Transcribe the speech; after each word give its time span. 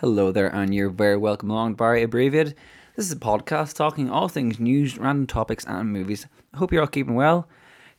Hello 0.00 0.30
there, 0.30 0.46
and 0.54 0.72
you're 0.72 0.90
very 0.90 1.16
welcome 1.16 1.50
along 1.50 1.74
Barry 1.74 2.04
Abbreviated. 2.04 2.54
This 2.94 3.06
is 3.06 3.10
a 3.10 3.16
podcast 3.16 3.74
talking 3.74 4.08
all 4.08 4.28
things 4.28 4.60
news, 4.60 4.96
random 4.96 5.26
topics, 5.26 5.64
and 5.64 5.92
movies. 5.92 6.24
I 6.54 6.58
hope 6.58 6.70
you're 6.70 6.82
all 6.82 6.86
keeping 6.86 7.16
well. 7.16 7.48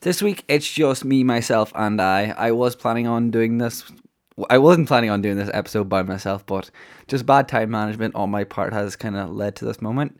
This 0.00 0.22
week, 0.22 0.42
it's 0.48 0.66
just 0.66 1.04
me, 1.04 1.24
myself, 1.24 1.72
and 1.74 2.00
I. 2.00 2.34
I 2.38 2.52
was 2.52 2.74
planning 2.74 3.06
on 3.06 3.30
doing 3.30 3.58
this. 3.58 3.84
I 4.48 4.56
wasn't 4.56 4.88
planning 4.88 5.10
on 5.10 5.20
doing 5.20 5.36
this 5.36 5.50
episode 5.52 5.90
by 5.90 6.02
myself, 6.02 6.46
but 6.46 6.70
just 7.06 7.26
bad 7.26 7.48
time 7.48 7.70
management 7.70 8.14
on 8.14 8.30
my 8.30 8.44
part 8.44 8.72
has 8.72 8.96
kind 8.96 9.14
of 9.14 9.36
led 9.36 9.54
to 9.56 9.66
this 9.66 9.82
moment. 9.82 10.18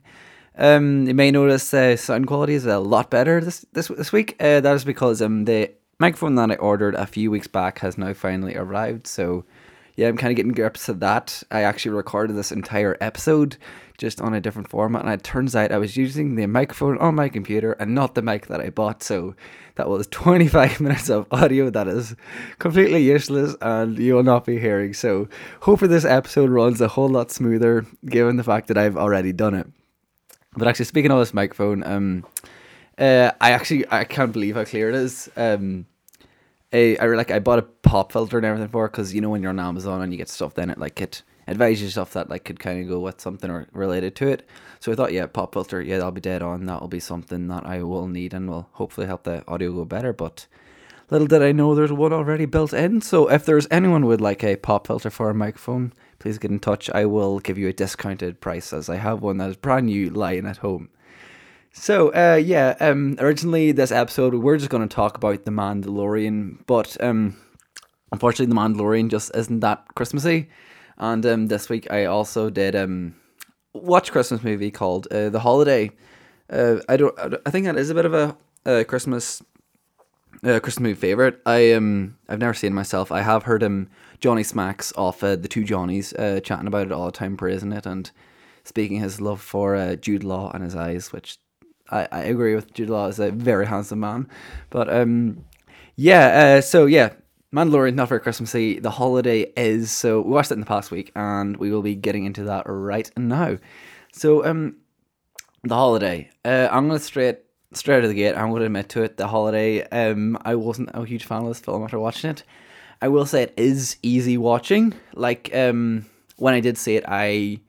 Um, 0.58 1.06
you 1.06 1.14
may 1.14 1.30
notice 1.30 1.72
uh, 1.72 1.96
sound 1.96 2.26
quality 2.26 2.52
is 2.52 2.66
a 2.66 2.78
lot 2.78 3.10
better 3.10 3.40
this 3.40 3.64
this 3.72 3.88
this 3.88 4.12
week. 4.12 4.36
Uh, 4.38 4.60
that 4.60 4.74
is 4.74 4.84
because 4.84 5.22
um 5.22 5.46
the 5.46 5.70
microphone 5.98 6.34
that 6.34 6.50
I 6.50 6.56
ordered 6.56 6.94
a 6.94 7.06
few 7.06 7.30
weeks 7.30 7.46
back 7.46 7.78
has 7.78 7.96
now 7.96 8.12
finally 8.12 8.54
arrived. 8.54 9.06
So 9.06 9.46
yeah, 10.00 10.08
I'm 10.08 10.16
kind 10.16 10.30
of 10.30 10.36
getting 10.36 10.52
grips 10.52 10.86
to 10.86 10.94
that. 10.94 11.42
I 11.50 11.60
actually 11.60 11.90
recorded 11.90 12.34
this 12.34 12.52
entire 12.52 12.96
episode 13.02 13.58
just 13.98 14.18
on 14.18 14.32
a 14.32 14.40
different 14.40 14.70
format, 14.70 15.04
and 15.04 15.12
it 15.12 15.22
turns 15.22 15.54
out 15.54 15.72
I 15.72 15.76
was 15.76 15.94
using 15.94 16.36
the 16.36 16.46
microphone 16.46 16.96
on 16.96 17.14
my 17.14 17.28
computer 17.28 17.72
and 17.72 17.94
not 17.94 18.14
the 18.14 18.22
mic 18.22 18.46
that 18.46 18.62
I 18.62 18.70
bought. 18.70 19.02
So 19.02 19.34
that 19.74 19.90
was 19.90 20.06
25 20.10 20.80
minutes 20.80 21.10
of 21.10 21.26
audio 21.30 21.68
that 21.68 21.86
is 21.86 22.16
completely 22.58 23.02
useless 23.02 23.54
and 23.60 23.98
you 23.98 24.14
will 24.14 24.22
not 24.22 24.46
be 24.46 24.58
hearing. 24.58 24.94
So 24.94 25.28
hopefully 25.60 25.90
this 25.90 26.06
episode 26.06 26.48
runs 26.48 26.80
a 26.80 26.88
whole 26.88 27.10
lot 27.10 27.30
smoother 27.30 27.84
given 28.06 28.36
the 28.36 28.42
fact 28.42 28.68
that 28.68 28.78
I've 28.78 28.96
already 28.96 29.34
done 29.34 29.52
it. 29.52 29.66
But 30.56 30.66
actually, 30.66 30.86
speaking 30.86 31.10
of 31.10 31.18
this 31.18 31.34
microphone, 31.34 31.84
um, 31.84 32.24
uh, 32.96 33.32
I 33.38 33.50
actually 33.50 33.84
I 33.90 34.04
can't 34.04 34.32
believe 34.32 34.54
how 34.54 34.64
clear 34.64 34.88
it 34.88 34.94
is. 34.94 35.28
Um, 35.36 35.84
I, 36.72 36.96
I 37.00 37.06
like 37.06 37.30
I 37.30 37.38
bought 37.40 37.58
a 37.58 37.62
pop 37.62 38.12
filter 38.12 38.36
and 38.36 38.46
everything 38.46 38.68
for 38.68 38.88
because 38.88 39.12
you 39.12 39.20
know 39.20 39.30
when 39.30 39.42
you're 39.42 39.50
on 39.50 39.58
Amazon 39.58 40.02
and 40.02 40.12
you 40.12 40.18
get 40.18 40.28
stuff 40.28 40.54
then 40.54 40.70
it 40.70 40.78
like 40.78 41.00
it 41.00 41.22
advises 41.50 41.82
you 41.82 41.90
stuff 41.90 42.12
that 42.12 42.30
like 42.30 42.44
could 42.44 42.60
kind 42.60 42.80
of 42.80 42.88
go 42.88 43.00
with 43.00 43.20
something 43.20 43.50
or 43.50 43.66
related 43.72 44.14
to 44.16 44.28
it. 44.28 44.48
So 44.78 44.92
I 44.92 44.94
thought, 44.94 45.12
yeah, 45.12 45.26
pop 45.26 45.52
filter, 45.52 45.82
yeah, 45.82 45.96
that'll 45.96 46.12
be 46.12 46.20
dead 46.20 46.42
on. 46.42 46.66
That'll 46.66 46.88
be 46.88 47.00
something 47.00 47.48
that 47.48 47.66
I 47.66 47.82
will 47.82 48.06
need 48.06 48.32
and 48.32 48.48
will 48.48 48.68
hopefully 48.72 49.08
help 49.08 49.24
the 49.24 49.46
audio 49.48 49.72
go 49.72 49.84
better. 49.84 50.12
But 50.12 50.46
little 51.10 51.26
did 51.26 51.42
I 51.42 51.50
know 51.52 51.74
there's 51.74 51.92
one 51.92 52.12
already 52.12 52.46
built 52.46 52.72
in. 52.72 53.00
So 53.00 53.28
if 53.28 53.44
there's 53.44 53.66
anyone 53.70 54.06
with 54.06 54.20
like 54.20 54.44
a 54.44 54.56
pop 54.56 54.86
filter 54.86 55.10
for 55.10 55.28
a 55.28 55.34
microphone, 55.34 55.92
please 56.20 56.38
get 56.38 56.52
in 56.52 56.60
touch. 56.60 56.88
I 56.90 57.04
will 57.04 57.40
give 57.40 57.58
you 57.58 57.66
a 57.66 57.72
discounted 57.72 58.40
price 58.40 58.72
as 58.72 58.88
I 58.88 58.96
have 58.96 59.20
one 59.20 59.38
that 59.38 59.50
is 59.50 59.56
brand 59.56 59.86
new 59.86 60.10
lying 60.10 60.46
at 60.46 60.58
home. 60.58 60.88
So, 61.72 62.08
uh, 62.12 62.34
yeah, 62.36 62.76
um, 62.80 63.16
originally 63.20 63.72
this 63.72 63.92
episode 63.92 64.34
we 64.34 64.52
are 64.52 64.56
just 64.56 64.70
going 64.70 64.86
to 64.86 64.94
talk 64.94 65.16
about 65.16 65.44
The 65.44 65.52
Mandalorian, 65.52 66.58
but 66.66 66.96
um, 67.02 67.36
unfortunately, 68.12 68.52
The 68.52 68.60
Mandalorian 68.60 69.08
just 69.08 69.30
isn't 69.36 69.60
that 69.60 69.84
Christmassy. 69.94 70.50
And 70.98 71.24
um, 71.24 71.46
this 71.46 71.68
week 71.68 71.90
I 71.90 72.06
also 72.06 72.50
did 72.50 72.74
um, 72.74 73.14
watch 73.72 74.10
Christmas 74.10 74.42
movie 74.42 74.70
called 74.70 75.06
uh, 75.12 75.30
The 75.30 75.40
Holiday. 75.40 75.92
Uh, 76.50 76.78
I 76.88 76.96
don't. 76.96 77.16
I 77.46 77.50
think 77.50 77.66
that 77.66 77.76
is 77.76 77.90
a 77.90 77.94
bit 77.94 78.04
of 78.04 78.14
a, 78.14 78.36
a 78.66 78.84
Christmas 78.84 79.40
uh, 80.44 80.58
Christmas 80.58 80.80
movie 80.80 81.00
favorite. 81.00 81.40
I 81.46 81.72
um 81.72 82.18
I've 82.28 82.40
never 82.40 82.54
seen 82.54 82.74
myself. 82.74 83.12
I 83.12 83.22
have 83.22 83.44
heard 83.44 83.62
him 83.62 83.88
Johnny 84.18 84.42
Smacks 84.42 84.92
off 84.96 85.22
uh, 85.22 85.36
the 85.36 85.48
two 85.48 85.64
Johnnies 85.64 86.12
uh, 86.14 86.40
chatting 86.40 86.66
about 86.66 86.86
it 86.86 86.92
all 86.92 87.06
the 87.06 87.12
time, 87.12 87.36
praising 87.36 87.72
it 87.72 87.86
and 87.86 88.10
speaking 88.64 88.98
his 88.98 89.20
love 89.20 89.40
for 89.40 89.76
uh, 89.76 89.94
Jude 89.94 90.24
Law 90.24 90.50
and 90.52 90.64
his 90.64 90.74
eyes, 90.74 91.12
which 91.12 91.38
I, 91.90 92.08
I 92.10 92.20
agree 92.22 92.54
with 92.54 92.72
Jude 92.74 92.90
Law 92.90 93.06
is 93.08 93.18
a 93.18 93.30
very 93.30 93.66
handsome 93.66 94.00
man. 94.00 94.28
But 94.70 94.92
um, 94.92 95.44
yeah, 95.96 96.56
uh, 96.56 96.60
so 96.60 96.86
yeah, 96.86 97.10
Mandalorian 97.54 97.90
is 97.90 97.94
not 97.96 98.08
very 98.08 98.20
Christmassy. 98.20 98.78
The 98.78 98.90
holiday 98.90 99.52
is 99.56 99.90
so 99.90 100.20
we 100.20 100.32
watched 100.32 100.50
it 100.50 100.54
in 100.54 100.60
the 100.60 100.66
past 100.66 100.90
week, 100.90 101.10
and 101.16 101.56
we 101.56 101.70
will 101.70 101.82
be 101.82 101.94
getting 101.94 102.24
into 102.24 102.44
that 102.44 102.64
right 102.66 103.10
now. 103.16 103.58
So 104.12 104.44
um, 104.44 104.76
the 105.62 105.74
holiday. 105.74 106.30
Uh, 106.44 106.68
I'm 106.70 106.86
gonna 106.86 107.00
straight 107.00 107.38
straight 107.72 107.98
out 107.98 108.04
of 108.04 108.10
the 108.10 108.14
gate. 108.14 108.34
I'm 108.34 108.52
gonna 108.52 108.66
admit 108.66 108.88
to 108.90 109.02
it. 109.02 109.16
The 109.16 109.28
holiday. 109.28 109.82
Um, 109.88 110.38
I 110.44 110.54
wasn't 110.54 110.90
a 110.94 111.04
huge 111.04 111.24
fan 111.24 111.42
of 111.42 111.48
this 111.48 111.60
film 111.60 111.82
after 111.82 111.98
watching 111.98 112.30
it. 112.30 112.44
I 113.02 113.08
will 113.08 113.26
say 113.26 113.44
it 113.44 113.54
is 113.56 113.96
easy 114.02 114.36
watching. 114.36 114.94
Like 115.14 115.54
um, 115.54 116.06
when 116.36 116.54
I 116.54 116.60
did 116.60 116.78
see 116.78 116.96
it, 116.96 117.04
I 117.08 117.60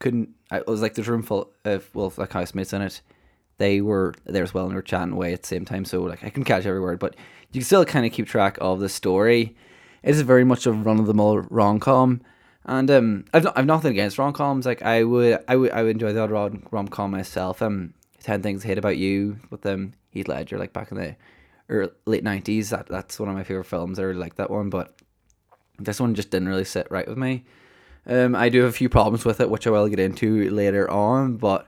couldn't. 0.00 0.30
I 0.50 0.62
was 0.66 0.82
like, 0.82 0.94
there's 0.94 1.08
room 1.08 1.22
full 1.22 1.52
of 1.64 1.88
well, 1.94 2.12
like 2.16 2.32
housemates 2.32 2.72
in 2.72 2.82
it 2.82 3.00
they 3.60 3.82
were 3.82 4.14
there 4.24 4.42
as 4.42 4.54
well 4.54 4.64
and 4.64 4.74
were 4.74 4.82
chatting 4.82 5.12
away 5.12 5.34
at 5.34 5.42
the 5.42 5.46
same 5.46 5.66
time. 5.66 5.84
So 5.84 6.02
like 6.02 6.24
I 6.24 6.30
can 6.30 6.44
catch 6.44 6.64
every 6.64 6.80
word, 6.80 6.98
but 6.98 7.14
you 7.52 7.60
can 7.60 7.66
still 7.66 7.84
kind 7.84 8.06
of 8.06 8.12
keep 8.12 8.26
track 8.26 8.56
of 8.60 8.80
the 8.80 8.88
story. 8.88 9.54
It 10.02 10.10
is 10.10 10.22
very 10.22 10.44
much 10.44 10.66
a 10.66 10.72
run 10.72 10.98
of 10.98 11.06
the 11.06 11.14
mill 11.14 11.36
rom 11.50 11.78
com, 11.78 12.22
and 12.64 12.90
um, 12.90 13.24
I've 13.34 13.46
I've 13.54 13.66
nothing 13.66 13.92
against 13.92 14.18
rom 14.18 14.32
coms. 14.32 14.64
Like 14.64 14.82
I 14.82 15.04
would 15.04 15.44
I 15.46 15.56
would 15.56 15.70
I 15.72 15.82
would 15.82 15.90
enjoy 15.90 16.14
the 16.14 16.22
odd 16.22 16.32
rom 16.72 16.88
com 16.88 17.10
myself. 17.10 17.60
Um, 17.60 17.92
Ten 18.22 18.42
Things 18.42 18.64
I 18.64 18.68
Hate 18.68 18.78
About 18.78 18.96
You 18.96 19.38
with 19.50 19.64
um, 19.66 19.92
Heath 20.10 20.28
Ledger, 20.28 20.58
like 20.58 20.72
back 20.72 20.90
in 20.90 20.96
the 20.96 21.16
early, 21.68 21.92
late 22.06 22.24
nineties. 22.24 22.70
That 22.70 22.86
that's 22.86 23.20
one 23.20 23.28
of 23.28 23.34
my 23.34 23.44
favorite 23.44 23.64
films. 23.64 23.98
I 23.98 24.04
really 24.04 24.18
like 24.18 24.36
that 24.36 24.50
one, 24.50 24.70
but 24.70 24.98
this 25.78 26.00
one 26.00 26.14
just 26.14 26.30
didn't 26.30 26.48
really 26.48 26.64
sit 26.64 26.86
right 26.90 27.06
with 27.06 27.18
me. 27.18 27.44
Um, 28.06 28.34
I 28.34 28.48
do 28.48 28.60
have 28.60 28.70
a 28.70 28.72
few 28.72 28.88
problems 28.88 29.26
with 29.26 29.40
it, 29.40 29.50
which 29.50 29.66
I 29.66 29.70
will 29.70 29.88
get 29.88 30.00
into 30.00 30.48
later 30.50 30.90
on, 30.90 31.36
but 31.36 31.66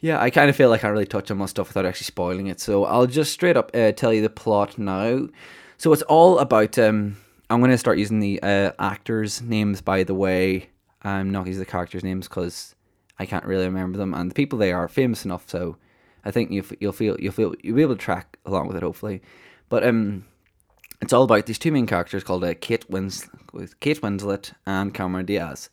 yeah, 0.00 0.20
I 0.20 0.30
kind 0.30 0.48
of 0.48 0.56
feel 0.56 0.70
like 0.70 0.84
I 0.84 0.88
really 0.88 1.06
touch 1.06 1.30
on 1.30 1.38
my 1.38 1.46
stuff 1.46 1.68
without 1.68 1.86
actually 1.86 2.06
spoiling 2.06 2.46
it. 2.46 2.60
So 2.60 2.84
I'll 2.84 3.06
just 3.06 3.32
straight 3.32 3.56
up 3.56 3.70
uh, 3.74 3.92
tell 3.92 4.12
you 4.12 4.22
the 4.22 4.30
plot 4.30 4.78
now. 4.78 5.28
So 5.76 5.92
it's 5.92 6.02
all 6.02 6.38
about. 6.38 6.78
Um, 6.78 7.16
I'm 7.48 7.60
going 7.60 7.72
to 7.72 7.78
start 7.78 7.98
using 7.98 8.20
the 8.20 8.40
uh, 8.42 8.72
actors' 8.78 9.42
names, 9.42 9.80
by 9.80 10.04
the 10.04 10.14
way. 10.14 10.70
I'm 11.02 11.30
not 11.30 11.46
using 11.46 11.60
the 11.60 11.66
characters' 11.66 12.04
names 12.04 12.28
because 12.28 12.74
I 13.18 13.26
can't 13.26 13.44
really 13.44 13.64
remember 13.66 13.98
them, 13.98 14.14
and 14.14 14.30
the 14.30 14.34
people 14.34 14.58
they 14.58 14.72
are 14.72 14.88
famous 14.88 15.24
enough. 15.24 15.48
So 15.48 15.76
I 16.24 16.30
think 16.30 16.50
you'll 16.50 16.66
you'll 16.78 16.92
feel 16.92 17.16
you'll 17.18 17.32
feel 17.32 17.54
you'll 17.62 17.76
be 17.76 17.82
able 17.82 17.96
to 17.96 18.00
track 18.00 18.38
along 18.46 18.68
with 18.68 18.76
it, 18.76 18.82
hopefully. 18.82 19.20
But 19.68 19.84
um, 19.86 20.24
it's 21.02 21.12
all 21.12 21.24
about 21.24 21.46
these 21.46 21.58
two 21.58 21.72
main 21.72 21.86
characters 21.86 22.24
called 22.24 22.44
uh, 22.44 22.54
Kate 22.60 22.88
with 22.88 23.78
Kate 23.80 24.00
Winslet 24.00 24.52
and 24.66 24.94
Cameron 24.94 25.26
Diaz. 25.26 25.68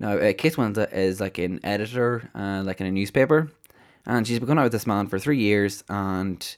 Now, 0.00 0.12
uh, 0.12 0.32
Kate 0.32 0.54
Winslet 0.54 0.92
is 0.92 1.20
like 1.20 1.38
an 1.38 1.60
editor, 1.64 2.30
uh, 2.34 2.62
like 2.64 2.80
in 2.80 2.86
a 2.86 2.92
newspaper, 2.92 3.50
and 4.08 4.26
she's 4.26 4.38
been 4.40 4.46
going 4.46 4.58
out 4.58 4.64
with 4.64 4.72
this 4.72 4.86
man 4.86 5.06
for 5.06 5.18
three 5.18 5.38
years, 5.38 5.84
and 5.88 6.56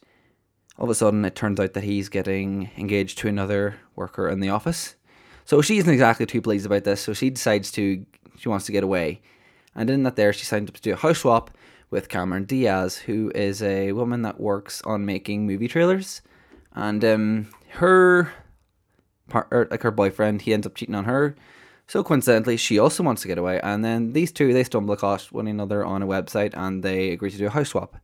all 0.78 0.84
of 0.84 0.91
a 0.91 0.94
sudden 0.94 1.25
it 1.25 1.34
turns 1.34 1.61
out 1.61 1.75
that 1.75 1.84
he's 1.84 2.09
getting 2.09 2.71
engaged 2.78 3.19
to 3.19 3.28
another 3.28 3.75
worker 3.97 4.28
in 4.28 4.41
the 4.41 4.49
office. 4.49 4.94
So 5.44 5.61
she 5.61 5.78
isn't 5.78 5.93
exactly 5.93 6.27
too 6.27 6.41
pleased 6.41 6.65
about 6.65 6.84
this, 6.84 7.00
so 7.00 7.12
she 7.12 7.28
decides 7.28 7.72
to 7.72 8.06
she 8.38 8.49
wants 8.49 8.66
to 8.66 8.72
get 8.72 8.84
away. 8.84 9.21
And 9.75 9.91
in 9.91 10.05
that 10.05 10.16
there 10.16 10.33
she 10.33 10.44
signed 10.44 10.69
up 10.69 10.77
to 10.77 10.81
do 10.81 10.93
a 10.93 10.97
house 10.97 11.19
swap 11.19 11.50
with 11.91 12.09
Cameron 12.09 12.44
Diaz, 12.44 12.97
who 12.99 13.33
is 13.34 13.62
a 13.62 13.93
woman 13.93 14.22
that 14.22 14.41
works 14.41 14.81
on 14.82 15.05
making 15.05 15.47
movie 15.47 15.69
trailers. 15.69 16.22
And 16.72 17.05
um 17.05 17.49
her 17.71 18.32
partner 19.28 19.67
like 19.71 19.82
her 19.82 19.91
boyfriend, 19.91 20.43
he 20.43 20.55
ends 20.55 20.67
up 20.69 20.77
cheating 20.77 20.94
on 20.94 21.05
her. 21.05 21.34
So 21.90 22.04
coincidentally, 22.04 22.56
she 22.56 22.78
also 22.78 23.02
wants 23.02 23.22
to 23.22 23.26
get 23.26 23.36
away, 23.36 23.58
and 23.64 23.84
then 23.84 24.12
these 24.12 24.30
two 24.30 24.52
they 24.52 24.62
stumble 24.62 24.94
across 24.94 25.32
one 25.32 25.48
another 25.48 25.84
on 25.84 26.04
a 26.04 26.06
website, 26.06 26.52
and 26.54 26.84
they 26.84 27.10
agree 27.10 27.32
to 27.32 27.36
do 27.36 27.48
a 27.48 27.50
house 27.50 27.70
swap. 27.70 27.96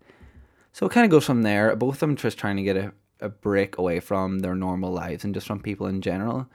So 0.72 0.86
it 0.86 0.92
kind 0.92 1.04
of 1.04 1.10
goes 1.12 1.24
from 1.24 1.42
there. 1.42 1.76
Both 1.76 1.94
of 1.94 2.00
them 2.00 2.16
just 2.16 2.36
trying 2.36 2.56
to 2.56 2.64
get 2.64 2.76
a, 2.76 2.92
a 3.20 3.28
break 3.28 3.78
away 3.78 4.00
from 4.00 4.40
their 4.40 4.56
normal 4.56 4.90
lives 4.90 5.22
and 5.22 5.32
just 5.32 5.46
from 5.46 5.60
people 5.60 5.86
in 5.86 6.00
general. 6.00 6.48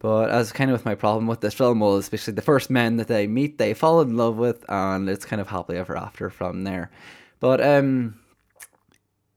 But 0.00 0.30
as 0.30 0.50
kind 0.50 0.68
of 0.68 0.74
with 0.74 0.84
my 0.84 0.96
problem 0.96 1.28
with 1.28 1.42
this 1.42 1.54
film 1.54 1.78
was, 1.78 2.00
especially 2.00 2.34
the 2.34 2.42
first 2.42 2.70
men 2.70 2.96
that 2.96 3.06
they 3.06 3.28
meet, 3.28 3.58
they 3.58 3.72
fall 3.72 4.00
in 4.00 4.16
love 4.16 4.34
with, 4.34 4.64
and 4.68 5.08
it's 5.08 5.24
kind 5.24 5.40
of 5.40 5.46
happily 5.46 5.78
ever 5.78 5.96
after 5.96 6.28
from 6.28 6.64
there. 6.64 6.90
But 7.38 7.64
um, 7.64 8.18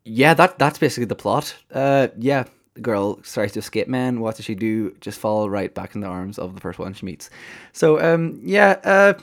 yeah, 0.03 0.33
that 0.33 0.57
that's 0.57 0.79
basically 0.79 1.05
the 1.05 1.13
plot. 1.13 1.55
Uh, 1.71 2.07
yeah, 2.17 2.45
the 2.73 2.81
girl 2.81 3.15
tries 3.15 3.51
to 3.53 3.59
escape 3.59 3.87
men. 3.87 4.19
What 4.19 4.35
does 4.35 4.45
she 4.45 4.55
do? 4.55 4.95
Just 5.01 5.19
fall 5.19 5.49
right 5.49 5.73
back 5.73 5.95
in 5.95 6.01
the 6.01 6.07
arms 6.07 6.39
of 6.39 6.55
the 6.55 6.61
first 6.61 6.79
one 6.79 6.93
she 6.93 7.05
meets. 7.05 7.29
So, 7.73 8.01
um, 8.01 8.39
yeah, 8.43 8.79
uh, 8.83 9.13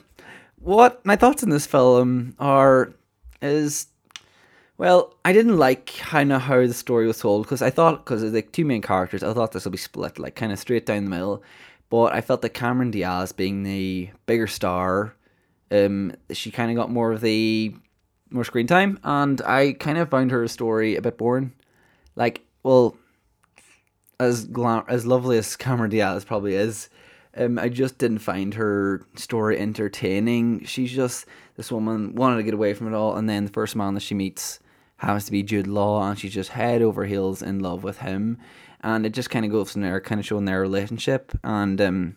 what 0.59 1.05
my 1.05 1.17
thoughts 1.17 1.43
on 1.43 1.51
this 1.51 1.67
film 1.67 2.35
are 2.39 2.93
is 3.41 3.87
well, 4.79 5.17
I 5.25 5.33
didn't 5.33 5.59
like 5.59 5.87
kind 5.87 6.33
of 6.33 6.43
how 6.43 6.65
the 6.65 6.73
story 6.73 7.09
was 7.09 7.19
told 7.19 7.45
because 7.45 7.63
I 7.63 7.71
thought 7.71 8.05
because 8.05 8.21
there's 8.21 8.33
like 8.33 8.53
two 8.53 8.65
main 8.65 8.81
characters, 8.81 9.25
I 9.25 9.35
thought 9.35 9.51
this 9.51 9.65
would 9.65 9.73
be 9.73 9.79
split 9.79 10.21
like 10.21 10.37
kind 10.37 10.53
of 10.53 10.59
straight 10.59 10.87
down 10.87 11.05
the 11.05 11.11
middle. 11.11 11.43
But 11.91 12.13
I 12.15 12.21
felt 12.21 12.43
that 12.43 12.51
Cameron 12.51 12.93
Diaz, 12.93 13.33
being 13.33 13.63
the 13.65 14.11
bigger 14.27 14.47
star, 14.47 15.15
um, 15.71 16.15
she 16.31 16.51
kind 16.51 16.71
of 16.71 16.77
got 16.77 16.91
more 16.91 17.13
of 17.13 17.23
the 17.23 17.75
more 18.31 18.45
screen 18.45 18.67
time, 18.67 19.01
and 19.03 19.41
I 19.43 19.73
kind 19.73 19.99
of 19.99 20.11
found 20.11 20.31
her 20.31 20.47
story 20.49 20.97
a 20.97 21.03
bit 21.03 21.19
boring. 21.19 21.53
Like, 22.15 22.43
well, 22.63 22.97
as 24.21 24.45
glam- 24.47 24.85
as 24.89 25.07
lovely 25.07 25.39
as 25.39 25.57
Cameron 25.57 25.91
Diaz 25.91 26.25
probably 26.25 26.55
is, 26.55 26.89
um, 27.37 27.59
I 27.59 27.69
just 27.69 27.99
didn't 27.99 28.19
find 28.19 28.55
her 28.55 29.07
story 29.15 29.59
entertaining. 29.59 30.65
She's 30.65 30.93
just 30.93 31.27
this 31.57 31.71
woman 31.71 32.15
wanted 32.15 32.37
to 32.37 32.43
get 32.43 32.55
away 32.55 32.75
from 32.75 32.89
it 32.89 32.97
all, 32.97 33.17
and 33.17 33.29
then 33.29 33.45
the 33.45 33.53
first 33.53 33.77
man 33.77 33.95
that 33.95 34.01
she 34.01 34.15
meets 34.15 34.61
happens 34.97 35.27
to 35.27 35.33
be 35.33 35.43
Jude 35.43 35.67
Law, 35.69 36.09
and 36.09 36.19
she's 36.19 36.35
just 36.35 36.51
head 36.51 36.83
over 36.83 37.05
heels 37.05 37.43
in 37.43 37.61
love 37.61 37.85
with 37.85 37.99
him, 37.99 38.39
and 38.81 39.07
it 39.07 39.15
just 39.15 39.31
kind 39.31 39.45
of 39.45 39.53
goes 39.53 39.73
from 39.73 39.83
there, 39.83 40.01
kind 40.01 40.19
of 40.21 40.27
showing 40.27 40.45
their 40.47 40.61
relationship, 40.61 41.33
and 41.45 41.81
um, 41.81 42.17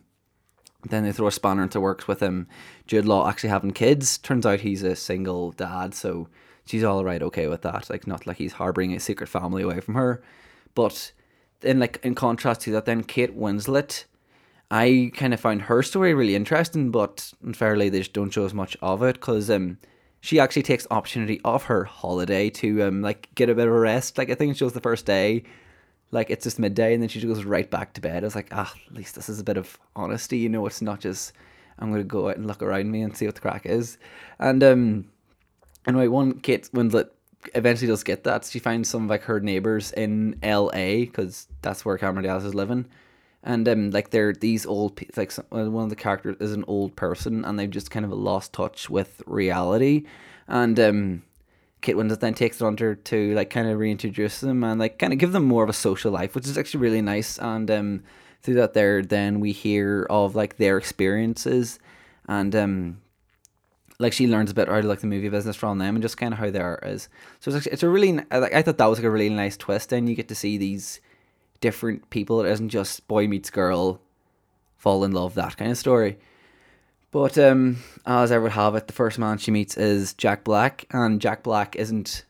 Then 0.90 1.04
they 1.04 1.12
throw 1.12 1.28
a 1.28 1.32
spanner 1.32 1.64
into 1.64 1.80
works 1.80 2.08
with 2.08 2.22
him. 2.22 2.48
Jude 2.88 3.06
Law 3.06 3.28
actually 3.28 3.50
having 3.50 3.72
kids. 3.72 4.18
Turns 4.18 4.46
out 4.46 4.62
he's 4.62 4.84
a 4.84 4.96
single 4.96 5.52
dad, 5.52 5.94
so 5.94 6.28
she's 6.66 6.84
all 6.84 7.04
right, 7.04 7.22
okay 7.22 7.48
with 7.48 7.62
that. 7.62 7.90
Like 7.90 8.08
not 8.08 8.26
like 8.26 8.38
he's 8.38 8.54
harboring 8.54 8.94
a 8.94 9.00
secret 9.00 9.28
family 9.30 9.62
away 9.62 9.80
from 9.80 9.96
her. 9.96 10.24
But 10.74 11.12
then, 11.62 11.80
like 11.80 12.00
in 12.04 12.16
contrast 12.16 12.62
to 12.62 12.72
that, 12.72 12.86
then 12.86 13.04
Kate 13.04 13.38
Winslet, 13.38 14.06
I 14.72 15.12
kind 15.16 15.34
of 15.34 15.40
found 15.40 15.64
her 15.64 15.84
story 15.84 16.14
really 16.14 16.36
interesting, 16.36 16.92
but 16.92 17.34
unfairly 17.44 17.90
they 17.90 18.00
just 18.00 18.14
don't 18.14 18.30
show 18.30 18.46
as 18.46 18.54
much 18.54 18.78
of 18.82 19.04
it 19.04 19.16
because 19.16 19.50
um 19.50 19.78
she 20.22 20.40
actually 20.40 20.64
takes 20.64 20.88
opportunity 20.90 21.42
of 21.44 21.64
her 21.64 21.84
holiday 21.84 22.50
to 22.52 22.84
um 22.84 23.02
like 23.02 23.28
get 23.36 23.50
a 23.50 23.56
bit 23.56 23.68
of 23.68 23.74
a 23.74 23.80
rest. 23.80 24.18
Like 24.18 24.30
I 24.30 24.36
think 24.36 24.52
it 24.52 24.58
shows 24.58 24.72
the 24.74 24.80
first 24.80 25.06
day 25.06 25.44
like 26.12 26.30
it's 26.30 26.44
just 26.44 26.60
midday 26.60 26.94
and 26.94 27.02
then 27.02 27.10
she 27.10 27.20
just 27.20 27.34
goes 27.34 27.44
right 27.44 27.70
back 27.70 27.94
to 27.94 28.02
bed. 28.02 28.24
I 28.24 28.28
was 28.28 28.36
like, 28.36 28.48
ah, 28.52 28.74
at 28.88 28.94
least 28.94 29.16
this 29.16 29.30
is 29.30 29.40
a 29.40 29.44
bit 29.44 29.58
of 29.58 29.78
honesty, 29.96 30.38
you 30.38 30.50
know, 30.50 30.66
it's 30.66 30.82
not 30.82 31.02
just 31.02 31.34
I'm 31.78 31.92
gonna 31.92 32.04
go 32.06 32.30
out 32.30 32.38
and 32.38 32.48
look 32.48 32.64
around 32.64 32.92
me 32.92 33.02
and 33.02 33.16
see 33.16 33.26
what 33.26 33.36
the 33.36 33.42
crack 33.42 33.66
is. 33.66 33.98
And 34.40 34.64
um 34.64 35.06
anyway, 35.86 36.08
one 36.08 36.40
Kate 36.40 36.70
Winslet 36.72 37.10
eventually 37.54 37.88
does 37.88 38.04
get 38.04 38.24
that. 38.24 38.46
She 38.46 38.60
finds 38.60 38.90
some 38.90 39.06
of 39.06 39.10
like 39.10 39.24
her 39.24 39.40
neighbors 39.40 39.92
in 39.92 40.38
L.A. 40.44 41.06
because 41.06 41.48
that's 41.62 41.86
where 41.86 41.98
Cameron 41.98 42.24
Diaz 42.24 42.46
is 42.46 42.56
living, 42.56 42.86
and 43.44 43.68
um 43.68 43.92
like 43.92 44.12
they're 44.12 44.34
these 44.34 44.66
old 44.66 45.00
like 45.18 45.38
uh, 45.38 45.70
one 45.70 45.86
of 45.86 45.90
the 45.90 45.96
characters 45.96 46.38
is 46.40 46.54
an 46.54 46.66
old 46.68 46.96
person 46.96 47.44
and 47.44 47.58
they've 47.58 47.70
just 47.70 47.92
kind 47.92 48.06
of 48.06 48.12
lost 48.12 48.54
touch 48.54 48.90
with 48.90 49.22
reality, 49.26 50.06
and 50.48 50.80
um 50.80 51.24
Kate 51.82 51.96
Winslet 51.96 52.20
then 52.20 52.34
takes 52.34 52.62
it 52.62 52.66
on 52.66 52.78
her 52.78 52.96
to 52.96 53.34
like 53.34 53.50
kind 53.50 53.68
of 53.68 53.80
reintroduce 53.80 54.40
them 54.40 54.64
and 54.64 54.80
like 54.80 55.00
kind 55.00 55.12
of 55.14 55.20
give 55.20 55.32
them 55.32 55.46
more 55.46 55.64
of 55.64 55.70
a 55.70 55.74
social 55.74 56.12
life, 56.12 56.36
which 56.36 56.46
is 56.46 56.58
actually 56.58 56.82
really 56.82 57.02
nice. 57.02 57.40
And 57.40 57.70
um, 57.72 58.04
through 58.42 58.56
that, 58.56 58.74
there 58.74 59.02
then 59.02 59.40
we 59.40 59.52
hear 59.52 60.06
of 60.10 60.36
like 60.36 60.58
their 60.58 60.78
experiences, 60.78 61.80
and 62.28 62.56
um, 62.56 63.02
like 64.02 64.14
she 64.14 64.28
learns 64.28 64.52
a 64.52 64.54
bit 64.54 64.68
out 64.68 64.80
of 64.80 64.86
like 64.86 65.00
the 65.00 65.08
movie 65.08 65.30
business 65.30 65.56
from 65.56 65.78
them 65.78 65.96
and 65.96 66.02
just 66.02 66.18
kind 66.18 66.34
of 66.34 66.40
how 66.40 66.50
they 66.50 66.60
are. 66.60 66.98
So 67.40 67.52
it's 67.52 67.68
it's 67.68 67.84
a 67.84 67.90
really 67.90 68.14
like 68.14 68.54
I 68.54 68.62
thought 68.62 68.78
that 68.78 68.86
was 68.88 69.00
like 69.00 69.06
a 69.06 69.12
really 69.12 69.30
nice 69.30 69.56
twist. 69.56 69.94
And 69.94 70.10
you 70.10 70.16
get 70.16 70.28
to 70.30 70.36
see 70.36 70.58
these 70.58 71.00
different 71.62 72.10
people. 72.10 72.44
It 72.44 72.52
isn't 72.52 72.70
just 72.70 73.08
boy 73.08 73.28
meets 73.28 73.50
girl, 73.50 74.02
fall 74.78 75.04
in 75.04 75.12
love 75.12 75.36
that 75.36 75.58
kind 75.58 75.72
of 75.72 75.78
story. 75.78 76.18
But 77.12 77.38
um, 77.38 77.78
as 78.06 78.32
I 78.32 78.38
would 78.38 78.54
have 78.54 78.76
it, 78.76 78.88
the 78.88 78.94
first 78.94 79.20
man 79.20 79.38
she 79.38 79.52
meets 79.52 79.78
is 79.78 80.14
Jack 80.14 80.44
Black, 80.44 80.86
and 80.92 81.22
Jack 81.22 81.44
Black 81.44 81.76
isn't. 81.76 82.26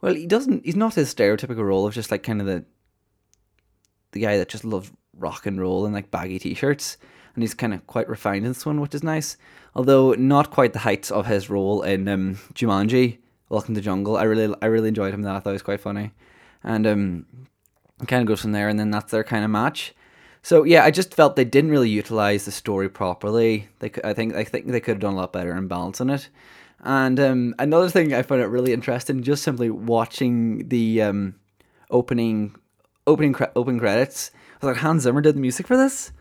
Well, 0.00 0.14
he 0.14 0.26
doesn't. 0.26 0.64
He's 0.64 0.76
not 0.76 0.94
his 0.94 1.14
stereotypical 1.14 1.64
role 1.64 1.86
of 1.86 1.94
just 1.94 2.10
like 2.10 2.22
kind 2.22 2.40
of 2.40 2.46
the 2.46 2.64
the 4.12 4.20
guy 4.20 4.36
that 4.38 4.48
just 4.48 4.64
loves 4.64 4.90
rock 5.16 5.46
and 5.46 5.60
roll 5.60 5.84
and 5.84 5.94
like 5.94 6.10
baggy 6.10 6.38
t-shirts, 6.38 6.98
and 7.36 7.42
he's 7.42 7.54
kind 7.54 7.72
of 7.72 7.86
quite 7.86 8.08
refined 8.08 8.44
in 8.44 8.50
this 8.50 8.66
one, 8.66 8.80
which 8.80 8.94
is 8.94 9.04
nice. 9.04 9.36
Although 9.74 10.14
not 10.14 10.50
quite 10.50 10.72
the 10.72 10.80
heights 10.80 11.10
of 11.10 11.26
his 11.26 11.48
role 11.48 11.82
in 11.82 12.08
um, 12.08 12.34
Jumanji, 12.54 13.18
Welcome 13.48 13.76
to 13.76 13.80
the 13.80 13.84
Jungle. 13.84 14.16
I 14.16 14.24
really, 14.24 14.52
I 14.60 14.66
really 14.66 14.88
enjoyed 14.88 15.14
him. 15.14 15.22
That 15.22 15.36
I 15.36 15.40
thought 15.40 15.52
was 15.52 15.62
quite 15.62 15.80
funny, 15.80 16.10
and 16.64 16.84
um, 16.84 17.26
kind 18.08 18.22
of 18.22 18.26
goes 18.26 18.40
from 18.40 18.50
there, 18.52 18.68
and 18.68 18.80
then 18.80 18.90
that's 18.90 19.12
their 19.12 19.22
kind 19.22 19.44
of 19.44 19.50
match. 19.50 19.94
So 20.42 20.64
yeah, 20.64 20.84
I 20.84 20.90
just 20.90 21.14
felt 21.14 21.36
they 21.36 21.44
didn't 21.44 21.70
really 21.70 21.90
utilize 21.90 22.44
the 22.44 22.50
story 22.50 22.88
properly. 22.88 23.68
They, 23.78 23.92
I 24.02 24.14
think, 24.14 24.34
I 24.34 24.44
think 24.44 24.66
they 24.66 24.80
could 24.80 24.92
have 24.92 25.00
done 25.00 25.14
a 25.14 25.16
lot 25.16 25.32
better 25.32 25.56
in 25.56 25.68
balancing 25.68 26.10
it. 26.10 26.28
And 26.80 27.18
um, 27.20 27.54
another 27.58 27.88
thing 27.88 28.14
I 28.14 28.22
found 28.22 28.42
it 28.42 28.46
really 28.46 28.72
interesting, 28.72 29.22
just 29.22 29.42
simply 29.42 29.70
watching 29.70 30.68
the 30.68 31.02
um, 31.02 31.34
opening, 31.90 32.54
opening, 33.06 33.34
open 33.54 33.78
credits. 33.78 34.30
I 34.60 34.66
was 34.66 34.74
like, 34.74 34.82
Hans 34.82 35.02
Zimmer 35.02 35.20
did 35.20 35.36
the 35.36 35.40
music 35.40 35.66
for 35.66 35.76
this. 35.76 36.12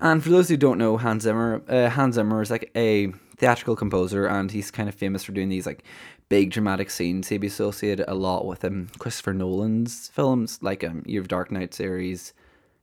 And 0.00 0.22
for 0.22 0.30
those 0.30 0.48
who 0.48 0.56
don't 0.56 0.78
know, 0.78 0.96
Hans 0.96 1.24
Zimmer, 1.24 1.62
uh, 1.68 1.90
Hans 1.90 2.14
Zimmer 2.14 2.40
is 2.40 2.50
like 2.50 2.70
a 2.74 3.12
theatrical 3.36 3.76
composer, 3.76 4.26
and 4.26 4.50
he's 4.50 4.70
kind 4.70 4.88
of 4.88 4.94
famous 4.94 5.24
for 5.24 5.32
doing 5.32 5.48
these 5.48 5.66
like 5.66 5.84
big 6.28 6.50
dramatic 6.50 6.90
scenes. 6.90 7.28
He'd 7.28 7.38
be 7.38 7.48
associated 7.48 8.06
a 8.08 8.14
lot 8.14 8.46
with 8.46 8.64
um, 8.64 8.88
Christopher 8.98 9.34
Nolan's 9.34 10.08
films, 10.08 10.58
like 10.62 10.82
um, 10.82 11.02
Year 11.06 11.20
of 11.20 11.28
Dark 11.28 11.50
Knight 11.50 11.74
series, 11.74 12.32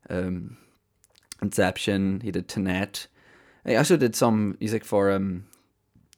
um, 0.09 0.57
Inception. 1.41 2.21
He 2.21 2.31
did 2.31 2.47
Tenet. 2.47 3.07
He 3.65 3.75
also 3.75 3.97
did 3.97 4.15
some 4.15 4.55
music 4.59 4.85
for 4.85 5.11
um, 5.11 5.45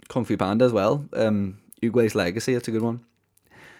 Kung 0.10 0.26
Fu 0.26 0.36
Panda 0.38 0.66
as 0.66 0.74
well. 0.74 1.06
Um, 1.14 1.60
Oogway's 1.82 2.16
Legacy. 2.16 2.54
That's 2.54 2.68
a 2.68 2.72
good 2.72 2.82
one. 2.82 3.06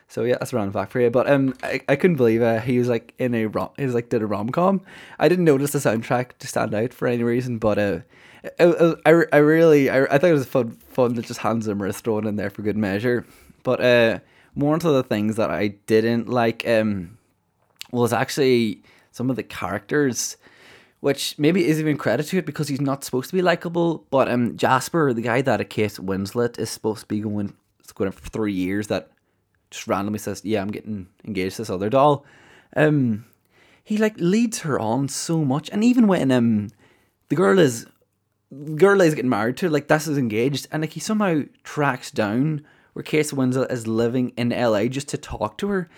So 0.10 0.24
yeah, 0.24 0.38
that's 0.40 0.52
a 0.52 0.72
fact 0.72 0.92
for 0.92 1.00
you. 1.00 1.12
But 1.12 1.30
um, 1.30 1.54
I, 1.62 1.82
I 1.88 1.96
couldn't 1.96 2.18
believe 2.18 2.42
uh, 2.42 2.60
he 2.60 2.80
was 2.80 2.90
like 2.90 3.14
in 3.20 3.36
a 3.36 3.46
rom. 3.46 3.70
He 3.78 3.86
was 3.86 3.94
like 3.94 4.10
did 4.10 4.24
a 4.24 4.26
rom 4.26 4.50
com. 4.50 4.82
I 5.20 5.30
didn't 5.30 5.46
notice 5.46 5.72
the 5.72 5.78
soundtrack 5.80 6.38
to 6.40 6.48
stand 6.48 6.74
out 6.74 6.94
for 6.94 7.08
any 7.08 7.24
reason, 7.24 7.60
but 7.60 7.78
uh, 7.78 8.00
I, 8.60 8.96
I, 9.06 9.24
I 9.34 9.38
really 9.38 9.88
I, 9.90 10.04
I 10.06 10.18
thought 10.18 10.32
it 10.32 10.34
was 10.34 10.48
fun 10.48 10.72
fun 10.72 11.14
that 11.14 11.28
just 11.28 11.42
Hans 11.42 11.66
Zimmer 11.66 11.86
is 11.86 12.02
thrown 12.02 12.26
in 12.26 12.38
there 12.38 12.50
for 12.50 12.64
good 12.64 12.76
measure. 12.76 13.24
But 13.62 13.82
uh, 13.82 14.20
more 14.56 14.74
into 14.74 14.90
the 14.90 15.04
things 15.04 15.36
that 15.36 15.52
I 15.52 15.70
didn't 15.86 16.28
like 16.28 16.68
um 16.68 17.20
was 17.92 18.12
actually 18.12 18.82
some 19.12 19.30
of 19.30 19.36
the 19.36 19.44
characters 19.44 20.38
which 21.02 21.38
maybe 21.38 21.66
is 21.66 21.80
even 21.80 21.98
credit 21.98 22.28
to 22.28 22.38
it 22.38 22.46
because 22.46 22.68
he's 22.68 22.82
not 22.82 23.04
supposed 23.04 23.30
to 23.30 23.36
be 23.36 23.42
likable. 23.42 24.06
But 24.10 24.30
um, 24.30 24.58
Jasper, 24.58 25.14
the 25.14 25.22
guy 25.22 25.42
that 25.42 25.62
a 25.62 25.66
Kate 25.66 25.92
Winslet 25.92 26.60
is 26.60 26.70
supposed 26.70 27.02
to 27.02 27.08
be 27.08 27.22
going, 27.22 27.54
going 27.96 28.12
for 28.12 28.30
three 28.30 28.52
years, 28.52 28.88
that 28.88 29.10
just 29.72 29.88
randomly 29.88 30.20
says, 30.20 30.42
"Yeah, 30.44 30.62
I'm 30.62 30.72
getting 30.72 31.08
engaged 31.26 31.58
to 31.58 31.62
this 31.64 31.70
other 31.70 31.90
doll." 31.90 32.26
Um, 32.76 33.26
he 33.84 33.98
like 33.98 34.16
leads 34.18 34.60
her 34.60 34.80
on 34.80 35.08
so 35.08 35.44
much, 35.44 35.70
and 35.70 35.84
even 35.84 36.08
when 36.08 36.32
um, 36.32 36.70
the 37.30 37.36
girl 37.36 37.60
is, 37.60 37.86
the 38.52 38.76
girl 38.76 39.02
is 39.02 39.16
getting 39.16 39.30
married 39.30 39.58
to, 39.58 39.70
like 39.70 39.88
that's 39.88 40.08
is 40.08 40.18
engaged, 40.18 40.68
and 40.72 40.82
like 40.82 40.94
he 40.94 41.00
somehow 41.00 41.44
tracks 41.64 42.12
down 42.12 42.66
where 42.94 43.04
Kate 43.04 43.26
Winslet 43.26 43.72
is 43.72 43.88
living 43.88 44.34
in 44.38 44.50
LA 44.50 44.86
just 44.86 45.08
to 45.10 45.18
talk 45.18 45.58
to 45.60 45.68
her 45.70 45.90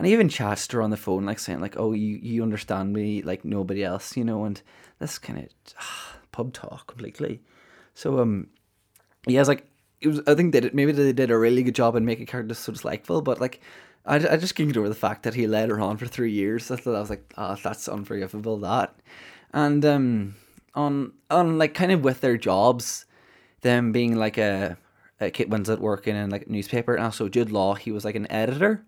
and 0.00 0.06
he 0.06 0.14
even 0.14 0.30
chats 0.30 0.66
to 0.66 0.78
her 0.78 0.82
on 0.82 0.88
the 0.88 0.96
phone, 0.96 1.26
like 1.26 1.38
saying, 1.38 1.60
like, 1.60 1.78
"Oh, 1.78 1.92
you 1.92 2.18
you 2.22 2.42
understand 2.42 2.94
me 2.94 3.20
like 3.20 3.44
nobody 3.44 3.84
else," 3.84 4.16
you 4.16 4.24
know, 4.24 4.44
and 4.44 4.62
this 4.98 5.18
kind 5.18 5.40
of 5.40 5.48
ah, 5.78 6.16
pub 6.32 6.54
talk 6.54 6.86
completely. 6.86 7.42
So 7.92 8.18
um, 8.18 8.46
yeah, 9.26 9.40
it's 9.40 9.48
like 9.50 9.69
it 10.00 10.08
was. 10.08 10.20
I 10.26 10.34
think 10.34 10.52
that 10.52 10.74
maybe 10.74 10.92
they 10.92 11.12
did 11.12 11.30
a 11.30 11.38
really 11.38 11.62
good 11.62 11.74
job 11.74 11.96
in 11.96 12.04
making 12.04 12.26
characters 12.26 12.58
so 12.58 12.72
dislikable, 12.72 13.22
but 13.22 13.40
like. 13.40 13.60
I, 14.06 14.14
I 14.14 14.36
just 14.38 14.54
can't 14.54 14.66
get 14.66 14.78
over 14.78 14.88
the 14.88 14.94
fact 14.94 15.24
that 15.24 15.34
he 15.34 15.46
led 15.46 15.68
her 15.68 15.78
on 15.78 15.98
for 15.98 16.06
three 16.06 16.32
years. 16.32 16.70
I 16.70 16.76
thought 16.76 16.96
I 16.96 17.00
was 17.00 17.10
like, 17.10 17.34
oh, 17.36 17.54
that's 17.62 17.86
unforgivable. 17.86 18.56
That, 18.56 18.94
and 19.52 19.84
um, 19.84 20.36
on 20.74 21.12
on 21.28 21.58
like 21.58 21.74
kind 21.74 21.92
of 21.92 22.02
with 22.02 22.22
their 22.22 22.38
jobs, 22.38 23.04
them 23.60 23.92
being 23.92 24.16
like 24.16 24.38
a, 24.38 24.78
a 25.20 25.30
Kate 25.30 25.50
Winslet 25.50 25.80
working 25.80 26.16
in 26.16 26.30
like 26.30 26.46
a 26.46 26.50
newspaper, 26.50 26.94
and 26.94 27.04
also 27.04 27.28
Jude 27.28 27.52
Law, 27.52 27.74
he 27.74 27.92
was 27.92 28.06
like 28.06 28.14
an 28.14 28.28
editor 28.32 28.82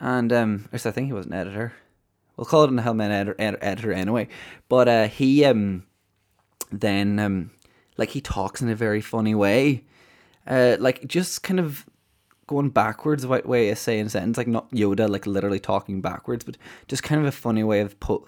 and 0.00 0.32
um, 0.32 0.68
I 0.72 0.78
think 0.78 1.06
he 1.06 1.12
was 1.12 1.26
an 1.26 1.32
editor. 1.32 1.72
We'll 2.36 2.44
call 2.44 2.64
it 2.64 2.70
an 2.70 2.78
Hellman 2.78 3.10
editor, 3.10 3.58
editor 3.60 3.92
anyway. 3.92 4.28
But 4.68 4.88
uh, 4.88 5.08
he 5.08 5.44
um, 5.44 5.84
then 6.70 7.18
um, 7.18 7.50
like 7.96 8.10
he 8.10 8.20
talks 8.20 8.62
in 8.62 8.68
a 8.68 8.76
very 8.76 9.00
funny 9.00 9.34
way, 9.34 9.84
uh, 10.48 10.76
like 10.80 11.06
just 11.06 11.42
kind 11.42 11.60
of 11.60 11.86
going 12.46 12.70
backwards 12.70 13.26
way 13.26 13.68
of 13.68 13.78
saying 13.78 14.08
sentence, 14.08 14.38
like 14.38 14.48
not 14.48 14.70
Yoda, 14.72 15.08
like 15.08 15.26
literally 15.26 15.60
talking 15.60 16.00
backwards, 16.00 16.44
but 16.44 16.56
just 16.88 17.02
kind 17.02 17.20
of 17.20 17.26
a 17.26 17.32
funny 17.32 17.62
way 17.62 17.80
of 17.80 18.00
po- 18.00 18.26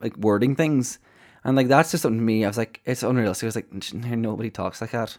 like 0.00 0.16
wording 0.16 0.56
things. 0.56 0.98
And 1.44 1.56
like 1.56 1.68
that's 1.68 1.92
just 1.92 2.02
something 2.02 2.18
to 2.18 2.24
me. 2.24 2.44
I 2.44 2.48
was 2.48 2.58
like, 2.58 2.80
it's 2.84 3.02
unrealistic. 3.02 3.44
I 3.44 3.48
was 3.48 3.56
like, 3.56 3.94
nobody 3.94 4.50
talks 4.50 4.80
like 4.80 4.90
that. 4.90 5.16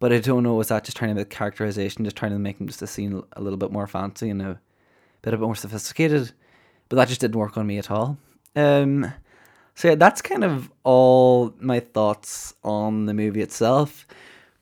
But 0.00 0.12
I 0.12 0.18
don't 0.18 0.42
know, 0.42 0.54
was 0.54 0.68
that 0.68 0.84
just 0.84 0.96
trying 0.96 1.10
to 1.10 1.14
make 1.14 1.30
characterization, 1.30 2.04
just 2.04 2.16
trying 2.16 2.32
to 2.32 2.38
make 2.38 2.58
just 2.66 2.82
a 2.82 2.86
scene 2.86 3.22
a 3.32 3.40
little 3.40 3.56
bit 3.56 3.70
more 3.70 3.86
fancy 3.86 4.28
and 4.28 4.42
a 4.42 4.60
bit 5.22 5.34
a 5.34 5.38
bit 5.38 5.44
more 5.44 5.54
sophisticated. 5.54 6.32
But 6.88 6.96
that 6.96 7.08
just 7.08 7.20
didn't 7.20 7.36
work 7.36 7.56
on 7.56 7.66
me 7.66 7.78
at 7.78 7.90
all. 7.90 8.18
Um, 8.56 9.12
so 9.74 9.88
yeah, 9.88 9.94
that's 9.94 10.22
kind 10.22 10.44
of 10.44 10.70
all 10.82 11.54
my 11.58 11.80
thoughts 11.80 12.54
on 12.62 13.06
the 13.06 13.14
movie 13.14 13.42
itself. 13.42 14.06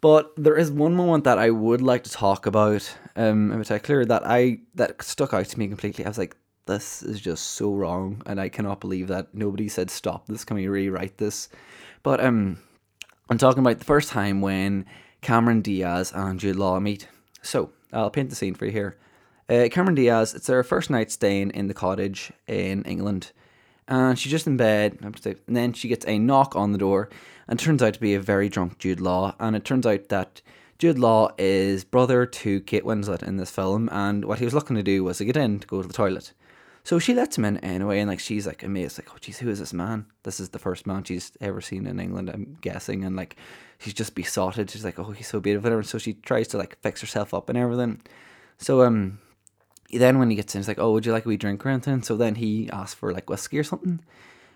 But 0.03 0.33
there 0.37 0.57
is 0.57 0.71
one 0.71 0.95
moment 0.95 1.25
that 1.25 1.39
I 1.39 1.51
would 1.51 1.81
like 1.81 2.03
to 2.05 2.11
talk 2.11 2.45
about, 2.45 2.93
um, 3.15 3.53
in 3.53 3.59
particular 3.59 4.05
that 4.05 4.27
I 4.27 4.59
that 4.75 5.01
stuck 5.01 5.33
out 5.33 5.47
to 5.47 5.59
me 5.59 5.69
completely. 5.69 6.05
I 6.05 6.09
was 6.09 6.19
like, 6.19 6.37
this 6.67 7.05
is 7.05 7.21
just 7.21 7.51
so 7.51 7.73
wrong, 7.73 8.21
and 8.27 8.41
I 8.41 8.49
cannot 8.49 8.81
believe 8.81 9.07
that 9.09 9.33
nobody 9.33 9.69
said 9.69 9.91
stop 9.91 10.27
this. 10.27 10.45
Can 10.45 10.57
we 10.57 10.67
rewrite 10.67 11.19
this? 11.19 11.49
But 12.03 12.23
um, 12.23 12.59
I'm 13.31 13.39
talking 13.39 13.61
about 13.61 13.79
the 13.79 13.85
first 13.85 14.11
time 14.11 14.41
when 14.41 14.87
Cameron 15.21 15.63
Diaz 15.63 16.13
and 16.13 16.41
Jude 16.41 16.57
Law 16.57 16.81
meet. 16.81 17.07
So 17.43 17.71
I'll 17.93 18.11
paint 18.11 18.31
the 18.31 18.37
scene 18.37 18.55
for 18.55 18.67
you 18.67 18.73
here. 18.73 18.99
Uh, 19.49 19.69
Cameron 19.71 19.95
Diaz, 19.95 20.35
it's 20.35 20.49
their 20.49 20.65
first 20.65 20.91
night 20.91 21.13
staying 21.13 21.51
in 21.51 21.69
the 21.69 21.75
cottage 21.75 22.33
in 22.49 22.83
England. 22.83 23.31
And 23.89 24.19
she's 24.19 24.31
just 24.31 24.47
in 24.47 24.57
bed, 24.57 24.99
and 25.03 25.37
then 25.49 25.73
she 25.73 25.89
gets 25.89 26.07
a 26.07 26.19
knock 26.19 26.55
on 26.57 26.73
the 26.73 26.79
door, 26.79 27.11
and 27.49 27.59
turns 27.59 27.83
out 27.83 27.95
to 27.95 28.01
be 28.01 28.15
a 28.15 28.21
very 28.21 28.49
drunk 28.49 28.79
Jude 28.79 29.01
Law. 29.01 29.35
And 29.41 29.57
it 29.57 29.65
turns 29.65 29.87
out 29.87 30.09
that 30.09 30.41
Jude 30.79 30.99
Law 30.99 31.31
is 31.39 31.85
brother 31.85 32.27
to 32.27 32.61
Kate 32.61 32.85
Winslet 32.85 33.23
in 33.23 33.37
this 33.37 33.51
film, 33.51 33.89
and 33.93 34.25
what 34.25 34.39
he 34.39 34.45
was 34.45 34.55
looking 34.55 34.77
to 34.77 34.83
do 34.83 35.05
was 35.05 35.19
to 35.19 35.25
get 35.25 35.37
in 35.37 35.59
to 35.61 35.67
go 35.67 35.83
to 35.83 35.89
the 35.89 35.95
toilet. 35.95 36.33
So 36.85 36.99
she 36.99 37.15
lets 37.15 37.39
him 37.39 37.45
in 37.45 37.59
anyway, 37.59 38.01
and 38.01 38.09
like 38.09 38.19
she's 38.19 38.47
like 38.47 38.65
amazed, 38.65 38.99
like, 38.99 39.09
oh 39.13 39.19
jeez, 39.21 39.39
who 39.39 39.49
is 39.49 39.61
this 39.61 39.73
man? 39.73 40.07
This 40.25 40.41
is 40.41 40.49
the 40.49 40.59
first 40.59 40.87
man 40.87 41.05
she's 41.05 41.31
ever 41.41 41.61
seen 41.61 41.87
in 41.87 42.01
England, 42.01 42.29
I'm 42.29 42.59
guessing, 42.61 43.05
and 43.05 43.15
like 43.15 43.37
she's 43.79 43.95
just 43.95 44.17
besotted. 44.17 44.71
She's 44.71 44.85
like, 44.85 44.99
oh, 44.99 45.13
he's 45.13 45.29
so 45.29 45.39
beautiful, 45.39 45.73
and 45.73 45.87
so 45.87 45.99
she 45.99 46.15
tries 46.15 46.49
to 46.49 46.59
like 46.59 46.81
fix 46.83 47.01
herself 47.01 47.33
up 47.35 47.49
and 47.49 47.57
everything. 47.57 48.03
So 48.59 48.83
um, 48.83 49.21
then 49.93 50.19
when 50.19 50.31
he 50.31 50.37
gets 50.37 50.55
in, 50.55 50.61
he's 50.61 50.69
like, 50.69 50.79
oh, 50.79 50.93
would 50.93 51.07
you 51.07 51.13
like 51.13 51.27
a 51.27 51.29
wee 51.29 51.37
drink 51.37 51.65
or 51.65 51.69
anything? 51.69 52.03
So 52.03 52.17
then 52.17 52.37
he 52.37 52.69
asks 52.71 52.95
for 52.95 53.13
like 53.13 53.29
whiskey 53.29 53.59
or 53.59 53.65
something, 53.65 54.01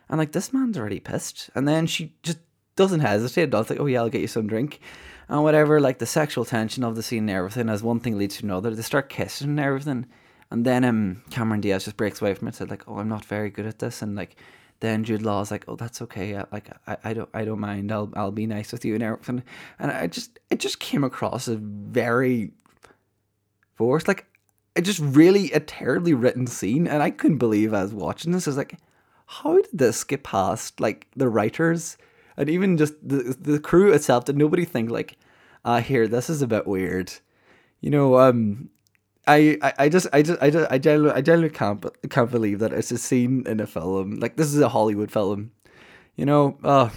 and 0.09 0.19
like 0.19 0.33
this 0.33 0.53
man's 0.53 0.79
already 0.79 1.01
pissed, 1.01 1.51
and 1.55 1.67
then 1.69 1.87
she 1.87 2.15
just 2.23 2.39
doesn't 2.77 3.01
hesitate. 3.01 3.51
Does 3.51 3.71
like, 3.71 3.81
oh 3.81 3.87
yeah, 3.87 4.01
I'll 4.01 4.09
get 4.09 4.21
you 4.21 4.27
some 4.29 4.47
drink. 4.47 4.81
And 5.29 5.43
whatever, 5.43 5.81
like 5.81 5.99
the 5.99 6.07
sexual 6.07 6.45
tension 6.45 6.85
of 6.85 6.95
the 6.95 7.03
scene 7.03 7.29
and 7.29 7.31
everything, 7.31 7.69
as 7.69 7.83
one 7.83 7.99
thing 8.01 8.17
leads 8.17 8.37
to 8.37 8.45
another, 8.45 8.75
they 8.75 8.83
start 8.83 9.09
kissing 9.09 9.51
and 9.51 9.61
everything 9.61 10.07
and 10.51 10.65
then 10.65 10.85
um, 10.85 11.23
Cameron 11.31 11.61
Diaz 11.61 11.85
just 11.85 11.97
breaks 11.97 12.21
away 12.21 12.35
from 12.35 12.49
it, 12.49 12.55
said 12.55 12.71
like, 12.71 12.85
"Oh, 12.89 12.99
I'm 12.99 13.09
not 13.09 13.25
very 13.25 13.51
good 13.51 13.67
at 13.67 13.79
this," 13.79 14.03
and 14.03 14.15
like, 14.15 14.37
then 14.81 15.05
Jude 15.05 15.23
Law's 15.23 15.51
like, 15.51 15.65
"Oh, 15.69 15.77
that's 15.77 16.01
okay. 16.03 16.37
I, 16.37 16.45
like, 16.53 16.71
I, 16.87 16.97
I 17.05 17.13
don't, 17.15 17.29
I 17.35 17.45
don't 17.45 17.59
mind. 17.59 17.91
I'll, 17.91 18.13
I'll 18.15 18.33
be 18.33 18.47
nice 18.47 18.73
with 18.73 18.85
you 18.85 18.95
and 18.95 19.03
everything." 19.03 19.43
And 19.79 19.91
I 19.91 20.07
just, 20.07 20.39
it 20.51 20.61
just 20.61 20.79
came 20.79 21.03
across 21.03 21.49
as 21.49 21.59
very 21.61 22.53
forced. 23.75 24.07
Like, 24.07 24.27
just 24.81 25.01
really 25.01 25.53
a 25.53 25.61
terribly 25.61 26.15
written 26.15 26.47
scene, 26.47 26.87
and 26.87 27.03
I 27.03 27.11
couldn't 27.11 27.39
believe 27.39 27.73
I 27.73 27.83
was 27.83 27.95
watching 27.95 28.33
this. 28.33 28.47
I 28.47 28.51
was 28.51 28.57
like, 28.57 28.79
how 29.27 29.57
did 29.57 29.67
this 29.73 30.05
get 30.05 30.23
past 30.23 30.81
like 30.81 31.09
the 31.17 31.29
writers 31.29 31.97
and 32.37 32.49
even 32.49 32.77
just 32.77 32.95
the 33.07 33.37
the 33.39 33.59
crew 33.59 33.93
itself? 33.93 34.25
Did 34.25 34.37
nobody 34.37 34.65
think 34.65 34.91
like, 34.91 35.17
ah, 35.65 35.81
here, 35.81 36.07
this 36.07 36.31
is 36.31 36.43
a 36.43 36.47
bit 36.47 36.67
weird? 36.67 37.13
You 37.81 37.91
know, 37.91 38.19
um, 38.19 38.71
I, 39.27 39.59
I, 39.63 39.73
I 39.79 39.89
just 39.89 40.07
I 40.13 40.23
just 40.23 40.41
I 40.41 40.51
just 40.51 40.71
I 40.71 40.79
genuinely 40.79 41.17
I 41.17 41.21
genuinely 41.21 41.57
can't 41.57 41.85
can't 42.11 42.31
believe 42.31 42.61
that 42.61 42.73
it's 42.73 42.93
a 42.93 42.99
scene 42.99 43.45
in 43.47 43.61
a 43.61 43.67
film 43.67 44.17
like 44.17 44.37
this 44.37 44.49
is 44.55 44.61
a 44.61 44.69
Hollywood 44.69 45.11
film, 45.11 45.51
you 46.15 46.25
know. 46.25 46.59
Uh, 46.63 46.91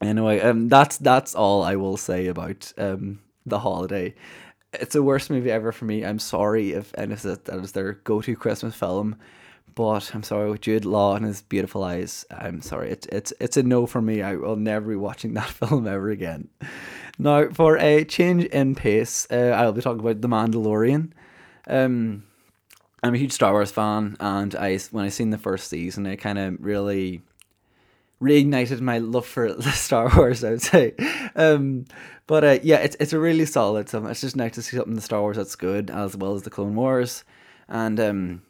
anyway, 0.00 0.40
um, 0.40 0.68
that's 0.68 0.98
that's 0.98 1.34
all 1.34 1.62
I 1.62 1.76
will 1.76 1.96
say 1.96 2.26
about 2.28 2.72
um 2.78 3.20
the 3.44 3.60
holiday. 3.60 4.14
It's 4.72 4.92
the 4.92 5.02
worst 5.02 5.30
movie 5.30 5.50
ever 5.50 5.72
for 5.72 5.84
me. 5.84 6.04
I'm 6.04 6.18
sorry 6.18 6.72
if 6.72 6.92
any 6.98 7.14
of 7.14 7.22
that 7.22 7.48
is 7.48 7.72
their 7.72 7.92
go 7.92 8.20
to 8.20 8.36
Christmas 8.36 8.74
film, 8.74 9.16
but 9.74 10.14
I'm 10.14 10.22
sorry 10.22 10.50
with 10.50 10.62
Jude 10.62 10.84
Law 10.84 11.14
and 11.16 11.24
his 11.24 11.42
beautiful 11.42 11.84
eyes. 11.84 12.24
I'm 12.30 12.60
sorry. 12.60 12.90
It's 12.90 13.06
it's 13.06 13.32
it's 13.40 13.56
a 13.56 13.62
no 13.62 13.86
for 13.86 14.02
me. 14.02 14.22
I 14.22 14.36
will 14.36 14.56
never 14.56 14.90
be 14.90 14.96
watching 14.96 15.34
that 15.34 15.48
film 15.48 15.86
ever 15.86 16.10
again. 16.10 16.48
Now, 17.18 17.48
for 17.50 17.78
a 17.78 18.04
change 18.04 18.44
in 18.46 18.74
pace, 18.74 19.26
uh, 19.30 19.54
I'll 19.56 19.72
be 19.72 19.80
talking 19.80 20.00
about 20.00 20.20
The 20.20 20.28
Mandalorian. 20.28 21.12
Um, 21.66 22.24
I'm 23.02 23.14
a 23.14 23.18
huge 23.18 23.32
Star 23.32 23.52
Wars 23.52 23.70
fan, 23.70 24.16
and 24.20 24.54
I 24.54 24.78
when 24.90 25.04
I 25.04 25.08
seen 25.08 25.30
the 25.30 25.38
first 25.38 25.68
season, 25.68 26.06
it 26.06 26.16
kind 26.16 26.38
of 26.38 26.56
really 26.60 27.22
reignited 28.20 28.80
my 28.80 28.98
love 28.98 29.26
for 29.26 29.60
Star 29.72 30.10
Wars. 30.16 30.44
I 30.44 30.50
would 30.50 30.62
say, 30.62 30.94
um, 31.34 31.84
but 32.26 32.44
uh, 32.44 32.58
yeah, 32.62 32.78
it's 32.78 32.96
it's 33.00 33.12
a 33.12 33.18
really 33.18 33.46
solid. 33.46 33.88
So 33.88 34.06
it's 34.06 34.20
just 34.20 34.36
nice 34.36 34.54
to 34.54 34.62
see 34.62 34.76
something 34.76 34.92
in 34.92 34.96
the 34.96 35.02
Star 35.02 35.20
Wars 35.20 35.36
that's 35.36 35.56
good, 35.56 35.90
as 35.90 36.16
well 36.16 36.34
as 36.34 36.42
the 36.42 36.50
Clone 36.50 36.74
Wars, 36.74 37.24
and 37.68 37.98
um, 38.00 38.42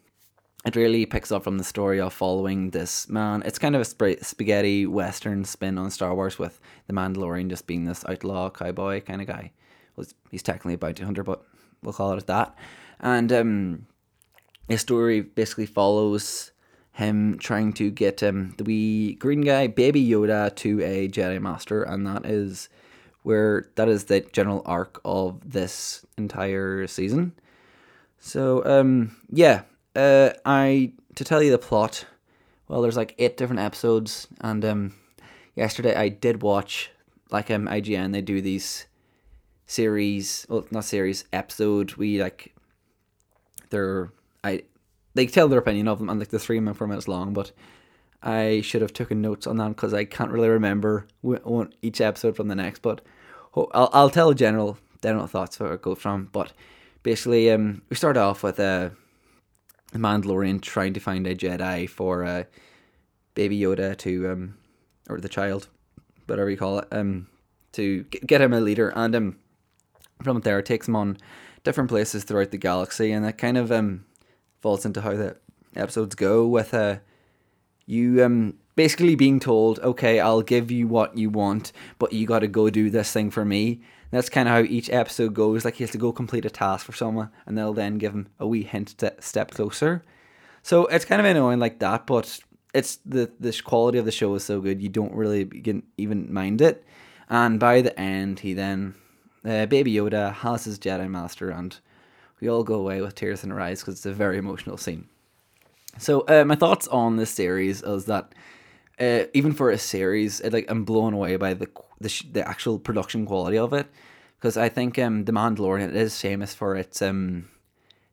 it 0.65 0.77
really 0.77 1.07
picks 1.07 1.33
up 1.33 1.45
from 1.45 1.59
the 1.59 1.65
story 1.65 2.01
of 2.01 2.13
following 2.13 2.71
this 2.71 3.09
man. 3.09 3.43
It's 3.45 3.59
kind 3.59 3.75
of 3.75 3.83
a 3.83 3.85
sp- 3.87 4.23
spaghetti 4.23 4.87
western 4.87 5.45
spin 5.45 5.79
on 5.79 5.91
Star 5.91 6.15
Wars, 6.15 6.39
with 6.39 6.61
the 6.87 6.93
Mandalorian 6.93 7.51
just 7.51 7.67
being 7.67 7.85
this 7.85 8.05
outlaw 8.09 8.51
cowboy 8.51 9.01
kind 9.01 9.21
of 9.21 9.27
guy. 9.27 9.53
Well, 9.97 10.07
he's 10.31 10.43
technically 10.43 10.75
a 10.75 10.79
bounty 10.79 11.05
hunter, 11.05 11.23
but 11.23 11.43
we'll 11.83 11.93
call 11.93 12.13
it 12.13 12.27
that 12.27 12.57
and 13.01 13.33
um, 13.33 13.87
his 14.69 14.81
story 14.81 15.21
basically 15.21 15.67
follows 15.67 16.53
him 16.97 17.37
trying 17.39 17.75
to 17.75 17.91
get 17.91 18.23
um, 18.23 18.55
the 18.57 18.65
wee 18.65 19.15
green 19.17 19.43
guy, 19.43 19.67
Baby 19.67 20.03
Yoda, 20.09 20.55
to 20.57 20.83
a 20.83 21.09
Jedi 21.09 21.39
Master, 21.43 21.83
and 21.83 22.07
that 22.07 22.25
is 22.25 22.71
where 23.23 23.69
that 23.75 23.87
is 23.87 24.05
the 24.05 24.21
general 24.33 24.63
arc 24.65 24.99
of 25.05 25.39
this 25.45 26.07
entire 26.17 26.87
season. 26.87 27.33
So 28.19 28.65
um, 28.65 29.15
yeah, 29.31 29.63
uh, 29.95 30.31
I 30.47 30.93
to 31.17 31.25
tell 31.25 31.43
you 31.43 31.51
the 31.51 31.59
plot. 31.59 32.07
Well, 32.67 32.81
there's 32.81 32.97
like 32.97 33.15
eight 33.19 33.37
different 33.37 33.61
episodes, 33.61 34.27
and 34.41 34.65
um, 34.65 34.95
yesterday 35.55 35.95
I 35.95 36.09
did 36.09 36.41
watch 36.41 36.91
like 37.31 37.51
um 37.51 37.67
IGN. 37.67 38.13
They 38.13 38.23
do 38.23 38.41
these 38.41 38.87
series, 39.67 40.47
well, 40.49 40.67
not 40.71 40.87
series, 40.87 41.27
episode. 41.31 41.97
We 41.97 42.23
like 42.23 42.55
they're 43.69 44.13
I 44.43 44.63
they 45.17 45.27
tell 45.27 45.49
their 45.49 45.59
opinion 45.59 45.89
of 45.89 45.99
them 45.99 46.11
and 46.11 46.21
like 46.21 46.29
the 46.29 46.39
three 46.39 46.61
four 46.75 46.87
minutes 46.87 47.09
long, 47.09 47.33
but 47.33 47.53
I 48.23 48.61
should 48.61 48.83
have 48.83 48.93
taken 48.93 49.21
notes 49.23 49.47
on 49.47 49.57
that 49.57 49.71
because 49.71 49.95
I 49.95 50.05
can't 50.05 50.31
really 50.31 50.49
remember 50.49 51.07
each 51.83 52.01
episode 52.01 52.37
from 52.37 52.49
the 52.49 52.55
next. 52.55 52.83
But 52.83 53.01
I'll 53.55 53.91
I'll 53.93 54.11
tell 54.11 54.33
general 54.35 54.79
general 55.03 55.27
thoughts 55.27 55.59
where 55.59 55.75
it 55.75 55.83
goes 55.83 55.99
from. 55.99 56.29
But 56.33 56.53
basically, 57.03 57.51
um, 57.51 57.83
we 57.89 57.97
start 57.97 58.17
off 58.17 58.43
with 58.43 58.59
a 58.59 58.93
uh, 59.95 59.99
Mandalorian 59.99 60.61
trying 60.61 60.93
to 60.95 61.01
find 61.01 61.27
a 61.27 61.35
Jedi 61.35 61.89
for 61.89 62.25
uh, 62.25 62.45
Baby 63.35 63.61
Yoda 63.61 63.97
to 63.99 64.31
um 64.31 64.59
or 65.09 65.21
the 65.21 65.29
child, 65.29 65.69
whatever 66.27 66.51
you 66.51 66.57
call 66.57 66.81
it, 66.81 66.89
um 66.91 67.29
to 67.73 68.03
get 68.05 68.41
him 68.41 68.53
a 68.53 68.61
leader, 68.61 68.93
and 68.97 69.15
um 69.15 69.37
from 70.23 70.41
there 70.41 70.63
takes 70.63 70.89
him 70.89 70.97
on 70.97 71.19
different 71.63 71.91
places 71.91 72.25
throughout 72.25 72.51
the 72.51 72.59
galaxy, 72.59 73.13
and 73.13 73.25
it 73.25 73.39
kind 73.39 73.59
of 73.59 73.71
um 73.71 74.06
falls 74.67 74.85
into 74.85 75.01
how 75.01 75.15
the 75.15 75.37
episodes 75.77 76.17
go 76.17 76.45
with 76.45 76.75
uh 76.75 76.97
you 77.87 78.25
um 78.25 78.55
basically 78.75 79.15
being 79.15 79.39
told, 79.39 79.79
okay, 79.79 80.19
I'll 80.19 80.43
give 80.43 80.73
you 80.73 80.89
what 80.89 81.17
you 81.17 81.31
want, 81.31 81.71
but 82.01 82.13
you 82.13 82.27
got 82.27 82.41
to 82.41 82.49
go 82.49 82.69
do 82.69 82.91
this 82.91 83.13
thing 83.13 83.31
for 83.31 83.45
me. 83.45 83.81
That's 84.11 84.29
kind 84.29 84.49
of 84.49 84.55
how 84.55 84.63
each 84.63 84.91
episode 84.91 85.35
goes. 85.35 85.65
Like 85.65 85.77
he 85.77 85.85
has 85.85 85.93
to 85.93 85.99
go 85.99 86.11
complete 86.13 86.45
a 86.45 86.51
task 86.51 86.85
for 86.85 86.93
someone, 86.93 87.31
and 87.47 87.57
they'll 87.57 87.73
then 87.73 87.97
give 87.97 88.13
him 88.13 88.27
a 88.41 88.47
wee 88.49 88.65
hint 88.65 88.89
to 88.99 89.15
step 89.21 89.53
closer. 89.53 90.03
So 90.65 90.87
it's 90.87 91.05
kind 91.05 91.21
of 91.21 91.27
annoying 91.27 91.61
like 91.61 91.79
that, 91.79 92.05
but 92.09 92.41
it's 92.75 92.97
the 93.15 93.31
the 93.39 93.53
quality 93.65 93.99
of 93.99 94.05
the 94.05 94.19
show 94.21 94.35
is 94.35 94.43
so 94.43 94.61
good 94.61 94.83
you 94.83 94.89
don't 94.89 95.15
really 95.15 95.49
even 95.97 96.33
mind 96.41 96.61
it. 96.61 96.85
And 97.29 97.61
by 97.61 97.83
the 97.83 97.97
end, 97.99 98.41
he 98.41 98.53
then 98.53 98.97
uh, 99.45 99.67
Baby 99.67 99.95
Yoda 99.95 100.33
has 100.33 100.65
his 100.65 100.81
Jedi 100.81 101.09
Master, 101.09 101.51
and 101.51 101.79
we 102.41 102.49
all 102.49 102.65
go 102.65 102.75
away 102.75 103.01
with 103.01 103.15
tears 103.15 103.45
in 103.45 103.53
our 103.53 103.61
eyes 103.61 103.81
because 103.81 103.95
it's 103.95 104.07
a 104.07 104.13
very 104.13 104.39
emotional 104.39 104.77
scene. 104.77 105.09
So 105.99 106.21
uh, 106.23 106.45
my 106.45 106.57
thoughts 106.57 106.87
on 106.89 107.17
this 107.17 107.31
series 107.31 107.83
is 107.83 108.05
that 108.07 108.35
uh, 109.01 109.25
even 109.35 109.53
for 109.53 109.71
a 109.71 109.79
series, 109.79 110.41
it, 110.41 110.53
like 110.53 110.67
I'm 110.69 110.85
blown 110.85 111.15
away 111.15 111.37
by 111.37 111.55
the 111.55 111.69
the, 112.01 112.09
sh- 112.09 112.27
the 112.31 112.47
actual 112.47 112.79
production 112.79 113.25
quality 113.25 113.57
of 113.57 113.73
it 113.73 113.87
because 114.39 114.57
I 114.57 114.69
think 114.69 114.99
um, 114.99 115.25
the 115.25 115.33
Mandalorian 115.33 115.95
is 115.95 116.21
famous 116.21 116.55
for 116.55 116.77
its 116.77 117.01
um, 117.01 117.49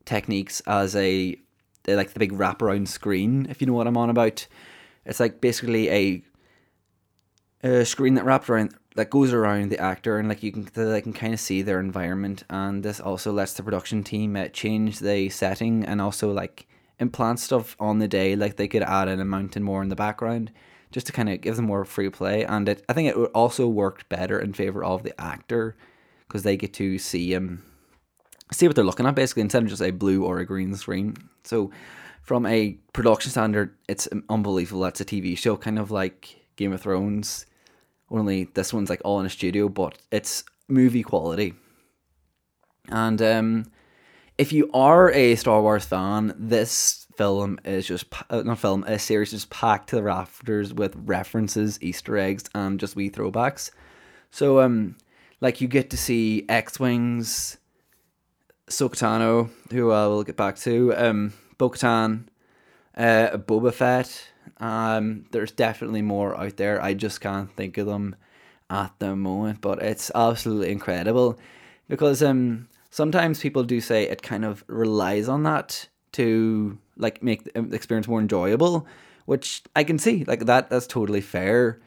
techniques 0.05 0.61
as 0.61 0.95
a 0.95 1.37
like 1.87 2.13
the 2.13 2.19
big 2.19 2.31
wraparound 2.31 2.87
screen, 2.87 3.45
if 3.49 3.59
you 3.59 3.67
know 3.67 3.73
what 3.73 3.87
I'm 3.87 3.97
on 3.97 4.09
about. 4.09 4.47
It's 5.05 5.19
like 5.19 5.41
basically 5.41 5.89
a, 5.89 6.23
a 7.61 7.85
screen 7.85 8.13
that 8.13 8.23
wraps 8.23 8.49
around 8.49 8.73
that 8.95 9.09
goes 9.09 9.33
around 9.33 9.69
the 9.69 9.79
actor 9.79 10.17
and 10.19 10.29
like 10.29 10.43
you 10.43 10.51
can 10.51 10.67
they 10.73 11.01
can 11.01 11.13
kind 11.13 11.33
of 11.33 11.39
see 11.39 11.61
their 11.61 11.79
environment 11.79 12.43
and 12.49 12.83
this 12.83 12.99
also 12.99 13.31
lets 13.31 13.53
the 13.53 13.63
production 13.63 14.03
team 14.03 14.35
uh, 14.35 14.47
change 14.49 14.99
the 14.99 15.29
setting 15.29 15.83
and 15.83 16.01
also 16.01 16.31
like 16.31 16.67
implant 16.99 17.39
stuff 17.39 17.75
on 17.79 17.99
the 17.99 18.07
day 18.07 18.35
like 18.35 18.55
they 18.55 18.67
could 18.67 18.83
add 18.83 19.07
in 19.07 19.19
a 19.19 19.25
mountain 19.25 19.63
more 19.63 19.81
in 19.81 19.89
the 19.89 19.95
background 19.95 20.51
just 20.91 21.07
to 21.07 21.11
kind 21.11 21.27
of 21.29 21.41
give 21.41 21.55
them 21.55 21.65
more 21.65 21.83
free 21.83 22.09
play 22.09 22.45
and 22.45 22.69
it 22.69 22.85
I 22.87 22.93
think 22.93 23.09
it 23.09 23.17
also 23.33 23.67
worked 23.67 24.07
better 24.09 24.39
in 24.39 24.53
favor 24.53 24.83
of 24.83 25.03
the 25.03 25.19
actor 25.19 25.75
because 26.27 26.43
they 26.43 26.55
get 26.55 26.73
to 26.73 26.99
see 26.99 27.35
um 27.35 27.63
see 28.51 28.67
what 28.67 28.75
they're 28.75 28.85
looking 28.85 29.07
at 29.07 29.15
basically 29.15 29.41
instead 29.41 29.63
of 29.63 29.69
just 29.69 29.81
a 29.81 29.91
blue 29.91 30.23
or 30.23 30.37
a 30.37 30.45
green 30.45 30.75
screen. 30.75 31.15
So 31.43 31.71
from 32.21 32.45
a 32.45 32.77
production 32.93 33.31
standard 33.31 33.75
it's 33.89 34.07
unbelievable. 34.29 34.81
That's 34.81 35.01
a 35.01 35.05
TV 35.05 35.35
show 35.35 35.57
kind 35.57 35.79
of 35.79 35.89
like 35.89 36.45
Game 36.55 36.73
of 36.73 36.81
Thrones 36.81 37.47
only 38.13 38.45
this 38.53 38.73
one's 38.73 38.89
like 38.89 39.01
all 39.03 39.19
in 39.19 39.25
a 39.25 39.29
studio, 39.29 39.67
but 39.67 39.97
it's 40.11 40.43
movie 40.67 41.03
quality. 41.03 41.53
And 42.89 43.21
um, 43.21 43.65
if 44.37 44.51
you 44.53 44.69
are 44.73 45.11
a 45.11 45.35
Star 45.35 45.61
Wars 45.61 45.85
fan, 45.85 46.33
this 46.37 47.07
film 47.17 47.59
is 47.65 47.87
just 47.87 48.05
uh, 48.29 48.41
not 48.41 48.59
film, 48.59 48.83
a 48.85 48.97
series 48.99 49.33
is 49.33 49.45
packed 49.45 49.89
to 49.89 49.95
the 49.95 50.03
rafters 50.03 50.73
with 50.73 50.95
references, 50.95 51.77
Easter 51.81 52.17
eggs, 52.17 52.43
and 52.55 52.79
just 52.79 52.95
wee 52.95 53.09
throwbacks. 53.09 53.71
So 54.31 54.61
um, 54.61 54.97
like 55.41 55.61
you 55.61 55.67
get 55.67 55.89
to 55.91 55.97
see 55.97 56.45
X 56.49 56.79
wings, 56.79 57.57
Ahsoka 58.67 58.95
Tano, 58.95 59.49
who 59.71 59.91
I 59.91 60.07
will 60.07 60.23
get 60.23 60.37
back 60.37 60.57
to, 60.59 60.95
um, 60.95 61.33
Bo-Katan, 61.57 62.25
uh, 62.97 63.37
Boba 63.37 63.73
Fett, 63.73 64.29
um, 64.63 65.25
there's 65.31 65.51
definitely 65.51 66.01
more 66.01 66.37
out 66.37 66.55
there. 66.55 66.81
I 66.81 66.93
just 66.93 67.19
can't 67.19 67.53
think 67.53 67.77
of 67.77 67.85
them 67.85 68.15
at 68.69 68.93
the 68.99 69.13
moment, 69.13 69.59
but 69.59 69.81
it's 69.81 70.09
absolutely 70.15 70.71
incredible 70.71 71.37
because 71.89 72.23
um 72.23 72.69
sometimes 72.89 73.41
people 73.41 73.65
do 73.65 73.81
say 73.81 74.03
it 74.03 74.21
kind 74.21 74.45
of 74.45 74.63
relies 74.67 75.27
on 75.27 75.43
that 75.43 75.89
to 76.13 76.77
like 76.95 77.21
make 77.21 77.43
the 77.43 77.75
experience 77.75 78.07
more 78.07 78.21
enjoyable, 78.21 78.87
which 79.25 79.63
I 79.75 79.83
can 79.83 79.99
see 79.99 80.23
like 80.23 80.45
that. 80.45 80.69
That's 80.69 80.87
totally 80.87 81.21
fair, 81.21 81.81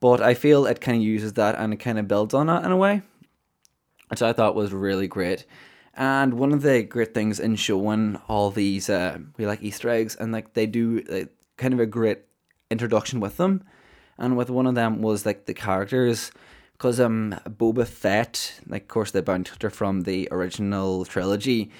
but 0.00 0.22
I 0.22 0.32
feel 0.32 0.64
it 0.64 0.80
kind 0.80 0.96
of 0.96 1.02
uses 1.02 1.34
that 1.34 1.56
and 1.56 1.74
it 1.74 1.76
kind 1.76 1.98
of 1.98 2.08
builds 2.08 2.32
on 2.32 2.46
that 2.46 2.64
in 2.64 2.72
a 2.72 2.78
way, 2.78 3.02
which 4.08 4.22
I 4.22 4.32
thought 4.32 4.54
was 4.54 4.72
really 4.72 5.06
great. 5.06 5.44
And 5.94 6.32
one 6.32 6.52
of 6.52 6.62
the 6.62 6.82
great 6.82 7.12
things 7.12 7.38
in 7.38 7.56
showing 7.56 8.18
all 8.26 8.50
these 8.50 8.88
uh, 8.88 9.18
we 9.36 9.46
like 9.46 9.62
Easter 9.62 9.90
eggs 9.90 10.16
and 10.16 10.32
like 10.32 10.54
they 10.54 10.64
do 10.64 11.04
like, 11.06 11.28
kind 11.62 11.74
of 11.74 11.80
a 11.80 11.86
great 11.86 12.20
introduction 12.70 13.20
with 13.20 13.36
them, 13.36 13.62
and 14.18 14.36
with 14.36 14.50
one 14.50 14.66
of 14.66 14.74
them 14.74 15.00
was 15.00 15.24
like 15.24 15.46
the 15.46 15.54
characters 15.54 16.32
because 16.72 16.98
um 17.00 17.34
Boba 17.48 17.86
Fett, 17.86 18.60
like 18.66 18.82
of 18.82 18.88
course 18.88 19.12
the 19.12 19.22
bounty 19.22 19.50
hunter 19.50 19.70
from 19.70 20.02
the 20.02 20.28
original 20.30 21.04
trilogy, 21.04 21.70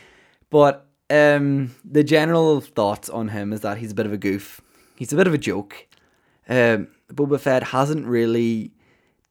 but 0.50 0.86
um 1.10 1.74
the 1.84 2.04
general 2.04 2.60
thoughts 2.60 3.08
on 3.10 3.28
him 3.28 3.52
is 3.52 3.60
that 3.60 3.78
he's 3.78 3.92
a 3.92 3.94
bit 3.94 4.06
of 4.06 4.12
a 4.12 4.16
goof. 4.28 4.60
He's 4.96 5.12
a 5.12 5.16
bit 5.16 5.26
of 5.26 5.34
a 5.34 5.38
joke. 5.38 5.88
Um, 6.48 6.88
Boba 7.08 7.40
Fett 7.40 7.62
hasn't 7.64 8.06
really 8.06 8.72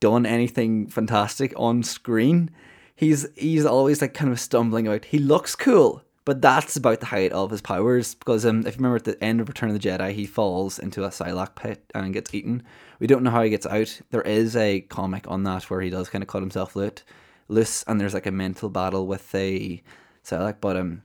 done 0.00 0.26
anything 0.26 0.88
fantastic 0.88 1.52
on 1.56 1.82
screen. 1.82 2.50
He's 2.94 3.26
he's 3.36 3.64
always 3.64 4.02
like 4.02 4.14
kind 4.14 4.32
of 4.32 4.40
stumbling 4.40 4.88
out. 4.88 5.06
He 5.06 5.18
looks 5.18 5.54
cool, 5.56 6.02
but 6.24 6.40
that's 6.40 6.76
about 6.76 7.00
the 7.00 7.06
height 7.06 7.32
of 7.32 7.50
his 7.50 7.60
powers. 7.60 8.14
Because 8.14 8.46
um, 8.46 8.60
if 8.60 8.74
you 8.74 8.78
remember 8.78 8.96
at 8.96 9.04
the 9.04 9.22
end 9.22 9.40
of 9.40 9.48
Return 9.48 9.70
of 9.70 9.80
the 9.80 9.88
Jedi, 9.88 10.12
he 10.12 10.26
falls 10.26 10.78
into 10.78 11.04
a 11.04 11.08
Sarlacc 11.08 11.56
pit 11.56 11.84
and 11.94 12.12
gets 12.12 12.32
eaten. 12.34 12.62
We 13.00 13.06
don't 13.06 13.22
know 13.22 13.30
how 13.30 13.42
he 13.42 13.50
gets 13.50 13.66
out. 13.66 14.00
There 14.10 14.22
is 14.22 14.56
a 14.56 14.82
comic 14.82 15.24
on 15.28 15.42
that 15.44 15.68
where 15.70 15.80
he 15.80 15.90
does 15.90 16.08
kind 16.08 16.22
of 16.22 16.28
cut 16.28 16.42
himself 16.42 16.76
loose, 16.76 17.84
and 17.86 18.00
there's 18.00 18.14
like 18.14 18.26
a 18.26 18.32
mental 18.32 18.68
battle 18.68 19.06
with 19.06 19.34
a 19.34 19.82
Sarlacc. 20.24 20.56
But 20.60 20.76
um, 20.76 21.02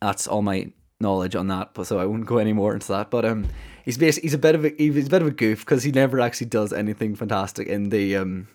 that's 0.00 0.26
all 0.26 0.42
my 0.42 0.72
knowledge 1.00 1.36
on 1.36 1.48
that. 1.48 1.74
But 1.74 1.86
so 1.86 1.98
I 1.98 2.06
won't 2.06 2.26
go 2.26 2.38
any 2.38 2.52
more 2.52 2.74
into 2.74 2.88
that. 2.88 3.10
But 3.10 3.24
um, 3.24 3.48
he's 3.84 3.98
basically 3.98 4.26
he's 4.26 4.34
a 4.34 4.38
bit 4.38 4.54
of 4.54 4.64
a 4.64 4.74
he's 4.76 5.06
a 5.06 5.10
bit 5.10 5.22
of 5.22 5.28
a 5.28 5.32
goof 5.32 5.60
because 5.60 5.82
he 5.84 5.92
never 5.92 6.20
actually 6.20 6.48
does 6.48 6.72
anything 6.72 7.14
fantastic 7.14 7.68
in 7.68 7.90
the 7.90 8.16
um 8.16 8.48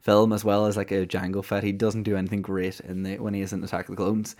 film 0.00 0.32
as 0.32 0.44
well 0.44 0.66
as 0.66 0.76
like 0.76 0.90
a 0.90 1.06
Jango 1.06 1.44
Fett. 1.44 1.64
He 1.64 1.72
doesn't 1.72 2.04
do 2.04 2.16
anything 2.16 2.42
great 2.42 2.80
in 2.80 3.02
the 3.02 3.18
when 3.18 3.34
he 3.34 3.40
is 3.40 3.52
in 3.52 3.64
Attack 3.64 3.88
of 3.88 3.96
the 3.96 4.02
Clones. 4.02 4.36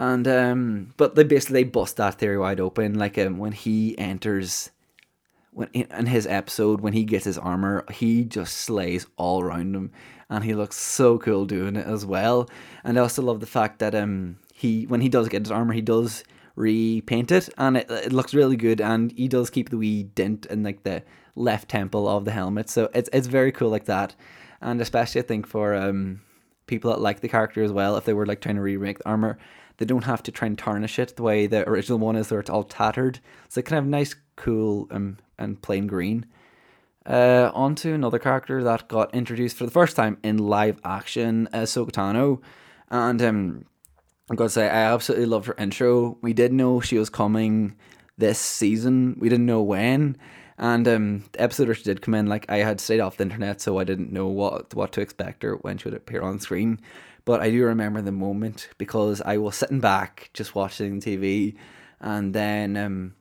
And 0.00 0.26
um, 0.26 0.94
but 0.96 1.14
they 1.14 1.24
basically 1.24 1.62
bust 1.62 1.98
that 1.98 2.14
theory 2.14 2.38
wide 2.38 2.58
open. 2.58 2.94
Like 2.94 3.18
um, 3.18 3.36
when 3.36 3.52
he 3.52 3.98
enters, 3.98 4.70
when 5.52 5.68
in 5.74 6.06
his 6.06 6.26
episode 6.26 6.80
when 6.80 6.94
he 6.94 7.04
gets 7.04 7.26
his 7.26 7.36
armor, 7.36 7.84
he 7.92 8.24
just 8.24 8.56
slays 8.56 9.06
all 9.18 9.42
around 9.42 9.76
him, 9.76 9.92
and 10.30 10.42
he 10.42 10.54
looks 10.54 10.78
so 10.78 11.18
cool 11.18 11.44
doing 11.44 11.76
it 11.76 11.86
as 11.86 12.06
well. 12.06 12.48
And 12.82 12.98
I 12.98 13.02
also 13.02 13.20
love 13.20 13.40
the 13.40 13.46
fact 13.46 13.78
that 13.80 13.94
um 13.94 14.38
he 14.54 14.86
when 14.86 15.02
he 15.02 15.10
does 15.10 15.28
get 15.28 15.42
his 15.42 15.50
armor, 15.50 15.74
he 15.74 15.82
does 15.82 16.24
repaint 16.56 17.30
it, 17.30 17.50
and 17.58 17.76
it, 17.76 17.90
it 17.90 18.12
looks 18.12 18.32
really 18.32 18.56
good. 18.56 18.80
And 18.80 19.12
he 19.12 19.28
does 19.28 19.50
keep 19.50 19.68
the 19.68 19.76
wee 19.76 20.04
dent 20.04 20.46
in 20.46 20.62
like 20.62 20.82
the 20.82 21.02
left 21.36 21.68
temple 21.68 22.08
of 22.08 22.24
the 22.24 22.32
helmet, 22.32 22.70
so 22.70 22.88
it's 22.94 23.10
it's 23.12 23.26
very 23.26 23.52
cool 23.52 23.68
like 23.68 23.84
that. 23.84 24.14
And 24.62 24.80
especially 24.80 25.20
I 25.20 25.24
think 25.24 25.46
for 25.46 25.74
um 25.74 26.22
people 26.66 26.90
that 26.90 27.02
like 27.02 27.20
the 27.20 27.28
character 27.28 27.62
as 27.62 27.70
well, 27.70 27.98
if 27.98 28.06
they 28.06 28.14
were 28.14 28.24
like 28.24 28.40
trying 28.40 28.56
to 28.56 28.62
remake 28.62 28.96
the 28.96 29.06
armor, 29.06 29.36
they 29.80 29.86
don't 29.86 30.04
have 30.04 30.22
to 30.22 30.30
try 30.30 30.46
and 30.46 30.58
tarnish 30.58 30.98
it 30.98 31.16
the 31.16 31.22
way 31.22 31.46
the 31.46 31.66
original 31.66 31.98
one 31.98 32.14
is, 32.14 32.30
where 32.30 32.38
it's 32.38 32.50
all 32.50 32.64
tattered. 32.64 33.18
So 33.48 33.62
kind 33.62 33.78
of 33.78 33.86
nice, 33.86 34.14
cool, 34.36 34.86
um, 34.90 35.16
and 35.38 35.60
plain 35.62 35.86
green. 35.86 36.26
Uh, 37.06 37.50
on 37.54 37.74
to 37.76 37.94
another 37.94 38.18
character 38.18 38.62
that 38.62 38.88
got 38.88 39.14
introduced 39.14 39.56
for 39.56 39.64
the 39.64 39.70
first 39.70 39.96
time 39.96 40.18
in 40.22 40.36
live 40.36 40.78
action, 40.84 41.48
uh, 41.54 41.60
Tano. 41.62 42.42
And 42.90 43.22
um, 43.22 43.64
I'm 44.28 44.36
going 44.36 44.48
to 44.48 44.52
say, 44.52 44.66
I 44.66 44.92
absolutely 44.92 45.24
loved 45.24 45.46
her 45.46 45.54
intro. 45.56 46.18
We 46.20 46.34
did 46.34 46.52
know 46.52 46.82
she 46.82 46.98
was 46.98 47.08
coming 47.08 47.74
this 48.18 48.38
season, 48.38 49.16
we 49.18 49.30
didn't 49.30 49.46
know 49.46 49.62
when. 49.62 50.18
And 50.58 50.86
um, 50.86 51.24
the 51.32 51.40
episode 51.40 51.68
where 51.68 51.74
she 51.74 51.84
did 51.84 52.02
come 52.02 52.12
in, 52.12 52.26
like 52.26 52.44
I 52.50 52.58
had 52.58 52.82
stayed 52.82 53.00
off 53.00 53.16
the 53.16 53.22
internet, 53.22 53.62
so 53.62 53.78
I 53.78 53.84
didn't 53.84 54.12
know 54.12 54.26
what 54.26 54.74
what 54.74 54.92
to 54.92 55.00
expect 55.00 55.42
or 55.42 55.56
when 55.56 55.78
she 55.78 55.88
would 55.88 55.96
appear 55.96 56.20
on 56.20 56.38
screen. 56.38 56.80
But 57.30 57.42
I 57.42 57.50
do 57.52 57.64
remember 57.64 58.02
the 58.02 58.10
moment 58.10 58.70
because 58.76 59.22
I 59.22 59.36
was 59.36 59.54
sitting 59.54 59.78
back 59.78 60.30
just 60.34 60.56
watching 60.56 61.00
TV, 61.00 61.54
and 62.00 62.34
then 62.34 62.76
um, 62.76 63.14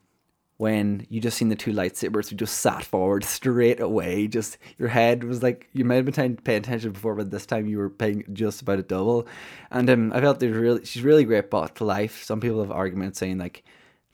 when 0.57 1.05
you 1.11 1.21
just 1.21 1.37
seen 1.37 1.49
the 1.49 1.55
two 1.55 1.71
lightsabers, 1.71 2.31
you 2.31 2.37
just 2.37 2.57
sat 2.57 2.83
forward 2.83 3.23
straight 3.37 3.79
away. 3.79 4.27
Just 4.27 4.57
your 4.79 4.87
head 4.87 5.23
was 5.23 5.43
like 5.43 5.69
you 5.73 5.85
might 5.85 5.97
have 5.97 6.05
been 6.05 6.37
paying 6.37 6.57
attention 6.57 6.91
before, 6.91 7.13
but 7.13 7.29
this 7.29 7.45
time 7.45 7.67
you 7.67 7.77
were 7.77 7.91
paying 7.91 8.23
just 8.33 8.63
about 8.63 8.79
a 8.79 8.81
double. 8.81 9.27
And 9.69 9.87
um, 9.91 10.11
I 10.11 10.21
felt 10.21 10.39
there's 10.39 10.57
really 10.57 10.83
she's 10.85 11.03
really 11.03 11.23
great 11.23 11.51
brought 11.51 11.75
to 11.75 11.83
life. 11.83 12.23
Some 12.23 12.41
people 12.41 12.61
have 12.61 12.71
arguments 12.71 13.19
saying 13.19 13.37
like 13.37 13.63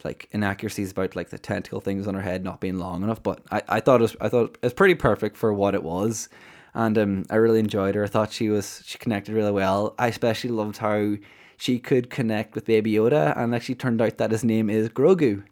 like 0.03 0.27
inaccuracies 0.34 0.91
about 0.91 1.15
like 1.15 1.29
the 1.29 1.39
tentacle 1.39 1.79
things 1.79 2.05
on 2.05 2.15
her 2.15 2.21
head 2.21 2.43
not 2.43 2.60
being 2.60 2.79
long 2.79 3.01
enough, 3.01 3.23
but 3.23 3.39
I, 3.49 3.62
I 3.69 3.79
thought 3.79 4.01
it 4.01 4.12
was 4.12 4.17
I 4.19 4.27
thought 4.27 4.58
it 4.62 4.62
was 4.62 4.73
pretty 4.73 4.95
perfect 4.95 5.38
for 5.38 5.53
what 5.53 5.73
it 5.73 5.84
was 5.84 6.27
and 6.75 6.97
um, 6.97 7.25
I 7.29 7.38
really 7.38 7.59
enjoyed 7.59 7.95
her. 7.95 8.03
I 8.03 8.07
thought 8.07 8.33
she 8.33 8.49
was 8.49 8.83
she 8.85 8.97
connected 8.97 9.33
really 9.33 9.51
well. 9.51 9.95
I 9.97 10.07
especially 10.07 10.51
loved 10.51 10.77
how 10.77 11.15
she 11.57 11.79
could 11.79 12.09
connect 12.09 12.53
with 12.53 12.65
Baby 12.65 12.93
Yoda, 12.93 13.35
and 13.35 13.55
actually 13.55 13.75
turned 13.75 14.01
out 14.01 14.17
that 14.17 14.31
his 14.31 14.43
name 14.43 14.69
is 14.69 14.89
Grogu. 14.89 15.43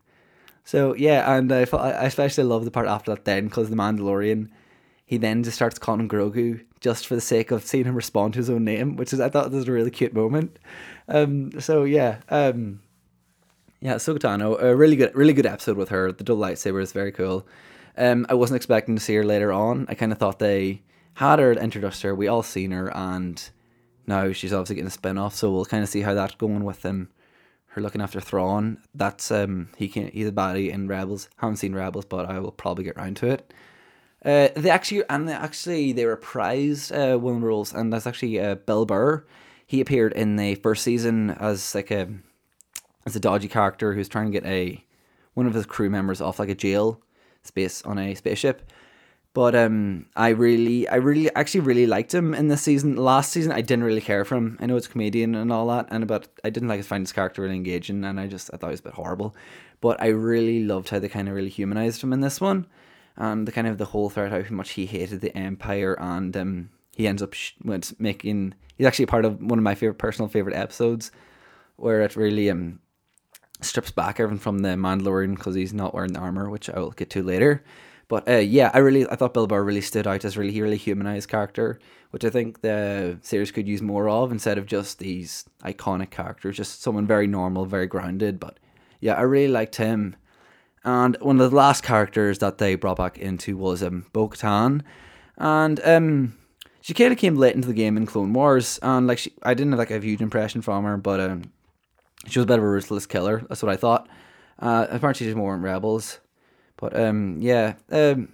So 0.66 0.94
yeah, 0.96 1.36
and 1.36 1.52
I 1.52 1.66
I 1.72 2.06
especially 2.06 2.44
love 2.44 2.66
the 2.66 2.72
part 2.72 2.88
after 2.88 3.16
that 3.16 3.26
then 3.26 3.46
because 3.46 3.70
the 3.70 3.76
Mandalorian, 3.78 4.50
he 5.06 5.18
then 5.18 5.44
just 5.44 5.56
starts 5.56 5.80
calling 5.80 6.02
him 6.02 6.10
Grogu 6.10 6.66
just 6.82 7.08
for 7.08 7.16
the 7.16 7.22
sake 7.22 7.52
of 7.52 7.64
seeing 7.64 7.86
him 7.86 7.96
respond 7.96 8.34
to 8.34 8.40
his 8.40 8.50
own 8.50 8.66
name, 8.66 8.98
which 8.98 9.14
is 9.14 9.22
I 9.22 9.30
thought 9.30 9.52
was 9.52 9.68
a 9.68 9.72
really 9.72 9.92
cute 9.92 10.14
moment. 10.14 10.60
Um, 11.08 11.58
so 11.62 11.86
yeah, 11.86 12.18
um, 12.28 12.82
yeah, 13.80 13.96
Ahsoka 13.96 14.60
a 14.60 14.76
really 14.76 14.98
good, 14.98 15.16
really 15.16 15.34
good 15.34 15.46
episode 15.46 15.78
with 15.78 15.90
her. 15.90 16.12
The 16.12 16.26
double 16.26 16.42
lightsaber 16.42 16.82
is 16.82 16.92
very 16.92 17.14
cool. 17.14 17.48
Um, 17.98 18.26
I 18.28 18.34
wasn't 18.34 18.58
expecting 18.58 18.96
to 18.96 19.02
see 19.02 19.16
her 19.16 19.24
later 19.24 19.54
on. 19.54 19.86
I 19.88 19.94
kind 19.94 20.12
of 20.12 20.18
thought 20.18 20.40
they 20.40 20.82
had 21.16 21.40
her 21.40 21.54
introduced 21.54 22.02
her. 22.02 22.16
We 22.16 22.28
all 22.28 22.44
seen 22.44 22.72
her, 22.72 22.96
and 22.96 23.42
now 24.08 24.32
she's 24.32 24.54
obviously 24.54 24.76
getting 24.76 24.88
a 24.88 24.92
spin 24.92 25.18
off. 25.18 25.36
So 25.36 25.52
we'll 25.52 25.66
kind 25.66 25.84
of 25.84 25.90
see 25.90 26.02
how 26.02 26.14
that's 26.14 26.36
going 26.36 26.64
with 26.64 26.82
them. 26.82 27.10
Her 27.68 27.82
looking 27.82 28.02
after 28.02 28.22
Thrawn. 28.22 28.78
That's 28.94 29.32
um 29.32 29.70
he 29.78 29.88
can 29.88 30.08
he's 30.10 30.28
a 30.28 30.32
baddie 30.32 30.72
in 30.72 30.88
Rebels. 30.88 31.28
Haven't 31.38 31.58
seen 31.58 31.74
Rebels, 31.74 32.06
but 32.06 32.30
I 32.30 32.40
will 32.40 32.52
probably 32.52 32.84
get 32.84 32.98
round 32.98 33.18
to 33.18 33.28
it. 33.28 33.52
Uh, 34.24 34.50
they 34.56 34.70
actually 34.70 35.04
and 35.10 35.28
they 35.28 35.34
actually 35.34 35.92
they 35.92 36.04
reprised 36.04 36.92
uh, 36.96 37.18
one 37.18 37.42
roles, 37.42 37.74
and 37.74 37.92
that's 37.92 38.08
actually 38.08 38.40
uh, 38.40 38.56
Bill 38.56 38.86
Burr. 38.86 39.26
He 39.66 39.82
appeared 39.82 40.14
in 40.14 40.36
the 40.36 40.56
first 40.56 40.84
season 40.84 41.32
as 41.32 41.74
like 41.74 41.90
a 41.90 42.10
as 43.08 43.16
a 43.16 43.20
dodgy 43.20 43.48
character 43.48 43.94
who's 43.94 44.08
trying 44.08 44.32
to 44.32 44.40
get 44.40 44.48
a 44.48 44.84
one 45.34 45.48
of 45.48 45.54
his 45.54 45.66
crew 45.66 45.90
members 45.90 46.22
off 46.22 46.38
like 46.38 46.50
a 46.50 46.56
jail 46.56 47.02
space 47.42 47.82
on 47.82 47.98
a 47.98 48.14
spaceship 48.14 48.72
but 49.34 49.56
um, 49.56 50.06
I 50.16 50.30
really, 50.30 50.88
I 50.88 50.96
really, 50.96 51.34
actually 51.34 51.62
really 51.62 51.88
liked 51.88 52.14
him 52.14 52.36
in 52.36 52.50
this 52.50 52.62
season. 52.62 52.96
Last 52.96 53.32
season, 53.32 53.52
I 53.52 53.62
didn't 53.62 53.84
really 53.84 54.02
care 54.02 54.24
for 54.26 54.36
him. 54.36 54.58
I 54.62 54.68
know 54.68 54.78
it's 54.78 54.88
comedian 54.88 55.34
and 55.34 55.52
all 55.52 55.68
that, 55.68 55.88
and 55.90 56.08
but 56.08 56.28
I 56.44 56.52
didn't 56.52 56.70
like 56.70 56.78
his 56.78 56.88
find 56.88 57.02
his 57.02 57.12
character 57.12 57.42
really 57.42 57.56
engaging, 57.56 58.04
and 58.06 58.20
I 58.20 58.28
just 58.28 58.52
I 58.54 58.58
thought 58.58 58.68
he 58.68 58.74
was 58.74 58.80
a 58.82 58.84
bit 58.84 58.94
horrible. 58.94 59.36
But 59.82 60.00
I 60.02 60.08
really 60.08 60.64
loved 60.64 60.90
how 60.90 61.00
they 61.00 61.10
kind 61.10 61.28
of 61.28 61.34
really 61.34 61.50
humanized 61.50 62.04
him 62.04 62.14
in 62.14 62.22
this 62.22 62.40
one, 62.40 62.68
and 63.16 63.48
the 63.48 63.52
kind 63.52 63.66
of 63.66 63.80
the 63.80 63.86
whole 63.86 64.12
thread 64.12 64.32
how 64.32 64.56
much 64.56 64.72
he 64.72 64.86
hated 64.86 65.22
the 65.22 65.36
Empire, 65.36 65.98
and 66.00 66.38
um, 66.38 66.70
he 66.96 67.08
ends 67.08 67.24
up 67.24 67.34
sh- 67.34 67.54
making. 67.98 68.54
He's 68.78 68.88
actually 68.88 69.08
part 69.08 69.26
of 69.26 69.42
one 69.42 69.58
of 69.58 69.64
my 69.64 69.76
favorite 69.76 69.98
personal 69.98 70.30
favorite 70.30 70.56
episodes, 70.56 71.12
where 71.78 72.02
it 72.02 72.16
really 72.16 72.52
um 72.52 72.82
strips 73.62 73.92
back 73.92 74.20
everything 74.20 74.40
from 74.40 74.60
the 74.60 74.70
Mandalorian 74.70 75.36
because 75.38 75.56
he's 75.56 75.74
not 75.74 75.96
wearing 75.96 76.14
the 76.14 76.20
armor, 76.20 76.52
which 76.52 76.70
I 76.70 76.78
will 76.80 76.92
get 76.92 77.10
to 77.12 77.24
later 77.24 77.64
but 78.14 78.30
uh, 78.30 78.38
yeah, 78.38 78.70
I 78.76 78.78
really 78.78 79.10
I 79.10 79.16
thought 79.16 79.34
Bill 79.34 79.48
Burr 79.48 79.64
really 79.64 79.82
stood 79.82 80.06
out 80.06 80.24
as 80.24 80.38
really 80.38 80.62
really 80.62 80.78
humanized 80.78 81.30
character, 81.30 81.80
which 82.12 82.24
I 82.24 82.30
think 82.30 82.62
the 82.62 83.18
series 83.24 83.52
could 83.52 83.68
use 83.68 83.82
more 83.82 84.08
of 84.08 84.32
instead 84.32 84.60
of 84.60 84.68
just 84.68 85.00
these 85.00 85.46
iconic 85.64 86.12
characters, 86.12 86.56
just 86.56 86.84
someone 86.84 87.08
very 87.08 87.26
normal, 87.26 87.66
very 87.66 87.88
grounded. 87.88 88.40
But 88.40 88.60
yeah, 89.00 89.16
I 89.16 89.22
really 89.22 89.52
liked 89.52 89.78
him. 89.78 90.16
And 90.84 91.18
one 91.22 91.42
of 91.42 91.50
the 91.50 91.58
last 91.58 91.82
characters 91.82 92.38
that 92.38 92.60
they 92.60 92.76
brought 92.76 92.98
back 92.98 93.18
into 93.18 93.58
was 93.58 93.82
um, 93.82 94.06
Bo 94.14 94.30
Katan. 94.30 94.84
And 95.38 95.82
um, 95.84 96.38
she 96.82 96.94
kind 96.94 97.12
of 97.12 97.18
came 97.18 97.36
late 97.36 97.56
into 97.56 97.68
the 97.68 97.74
game 97.74 97.98
in 97.98 98.06
Clone 98.06 98.32
Wars. 98.32 98.80
And 98.84 99.08
like 99.08 99.18
she, 99.18 99.34
I 99.42 99.56
didn't 99.56 99.72
have 99.72 99.80
like 99.80 99.90
a 99.90 100.00
huge 100.00 100.22
impression 100.22 100.62
from 100.62 100.84
her, 100.84 100.98
but 100.98 101.20
um, 101.20 101.52
she 102.28 102.38
was 102.38 102.44
a 102.44 102.48
bit 102.48 102.60
of 102.60 102.64
a 102.64 102.70
ruthless 102.70 103.08
killer. 103.08 103.44
That's 103.50 103.64
what 103.64 103.72
I 103.72 103.76
thought. 103.76 104.08
Uh, 104.60 104.86
apparently, 104.92 105.26
she's 105.26 105.36
more 105.36 105.56
in 105.56 105.64
Rebels. 105.64 106.20
But 106.84 107.00
um, 107.00 107.38
yeah, 107.40 107.76
um, 107.94 108.34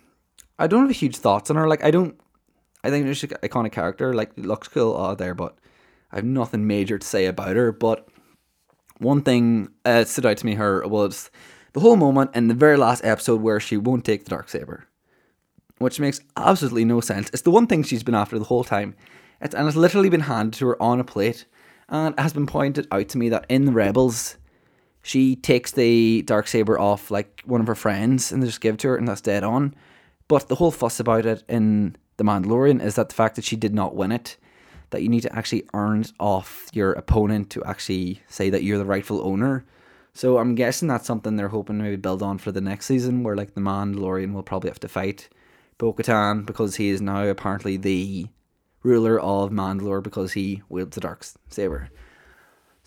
I 0.58 0.66
don't 0.66 0.88
have 0.88 0.96
huge 0.96 1.18
thoughts 1.18 1.52
on 1.52 1.56
her. 1.56 1.68
Like 1.68 1.84
I 1.84 1.92
don't, 1.92 2.20
I 2.84 2.90
think 2.90 3.06
she's 3.16 3.32
an 3.32 3.38
iconic 3.44 3.72
character. 3.74 4.16
Like 4.16 4.32
looks 4.38 4.68
cool 4.68 4.98
out 4.98 5.20
there, 5.20 5.36
but 5.36 5.56
I 6.12 6.16
have 6.16 6.26
nothing 6.26 6.66
major 6.66 6.98
to 6.98 7.06
say 7.06 7.28
about 7.28 7.56
her. 7.56 7.72
But 7.72 8.08
one 8.98 9.22
thing 9.22 9.70
uh, 9.86 10.04
stood 10.06 10.26
out 10.26 10.38
to 10.38 10.48
me 10.48 10.56
her 10.56 10.82
was 10.88 11.30
the 11.74 11.80
whole 11.80 11.96
moment 11.96 12.32
in 12.36 12.48
the 12.48 12.56
very 12.56 12.76
last 12.76 13.06
episode 13.06 13.40
where 13.40 13.60
she 13.60 13.78
won't 13.78 14.04
take 14.04 14.24
the 14.24 14.32
dark 14.32 14.50
saber, 14.50 14.88
which 15.78 16.00
makes 16.00 16.20
absolutely 16.36 16.86
no 16.86 17.02
sense. 17.02 17.30
It's 17.32 17.44
the 17.44 17.52
one 17.52 17.68
thing 17.68 17.84
she's 17.84 18.02
been 18.02 18.16
after 18.16 18.40
the 18.40 18.46
whole 18.46 18.64
time. 18.64 18.96
It's, 19.42 19.54
and 19.54 19.68
it's 19.68 19.78
literally 19.78 20.10
been 20.10 20.22
handed 20.22 20.58
to 20.58 20.70
her 20.70 20.82
on 20.82 21.00
a 21.00 21.04
plate, 21.04 21.46
and 21.88 22.16
it 22.16 22.20
has 22.20 22.34
been 22.34 22.48
pointed 22.48 22.88
out 22.92 23.10
to 23.10 23.20
me 23.20 23.30
that 23.30 23.46
in 23.48 23.66
the 23.66 23.74
Rebels 23.74 24.38
she 25.10 25.36
takes 25.36 25.72
the 25.72 26.22
dark 26.22 26.48
saber 26.48 26.80
off 26.80 27.10
like 27.10 27.42
one 27.44 27.60
of 27.60 27.66
her 27.66 27.74
friends 27.74 28.32
and 28.32 28.44
they 28.44 28.48
just 28.48 28.62
give 28.62 28.76
it 28.76 28.80
to 28.82 28.90
her, 28.90 28.96
and 28.96 29.08
that's 29.08 29.22
dead 29.22 29.44
on. 29.44 29.74
But 30.28 30.50
the 30.50 30.56
whole 30.56 30.70
fuss 30.70 31.00
about 31.00 31.26
it 31.26 31.44
in 31.50 31.96
the 32.18 32.24
Mandalorian 32.24 32.80
is 32.80 32.94
that 32.94 33.10
the 33.10 33.16
fact 33.16 33.36
that 33.36 33.44
she 33.44 33.56
did 33.56 33.74
not 33.74 33.96
win 33.96 34.12
it, 34.12 34.38
that 34.92 35.02
you 35.02 35.10
need 35.10 35.22
to 35.22 35.36
actually 35.36 35.68
earn 35.74 36.02
it 36.02 36.12
off 36.20 36.68
your 36.74 36.92
opponent 36.92 37.50
to 37.50 37.64
actually 37.64 38.22
say 38.28 38.52
that 38.52 38.62
you're 38.62 38.78
the 38.78 38.86
rightful 38.86 39.26
owner. 39.26 39.66
So 40.14 40.38
I'm 40.38 40.54
guessing 40.54 40.88
that's 40.88 41.08
something 41.08 41.36
they're 41.38 41.48
hoping 41.48 41.80
to 41.80 41.84
maybe 41.84 41.96
build 41.96 42.22
on 42.22 42.38
for 42.38 42.52
the 42.52 42.62
next 42.62 42.86
season, 42.86 43.24
where 43.24 43.36
like 43.36 43.56
the 43.56 43.62
Mandalorian 43.62 44.34
will 44.34 44.44
probably 44.44 44.70
have 44.70 44.80
to 44.82 44.88
fight 44.88 45.28
Bo-Katan 45.80 46.46
because 46.46 46.76
he 46.76 46.90
is 46.90 47.02
now 47.02 47.26
apparently 47.26 47.78
the 47.78 48.28
ruler 48.84 49.20
of 49.20 49.50
Mandalore 49.50 50.04
because 50.04 50.34
he 50.34 50.62
wields 50.70 50.94
the 50.94 51.02
dark 51.02 51.26
saber. 51.50 51.90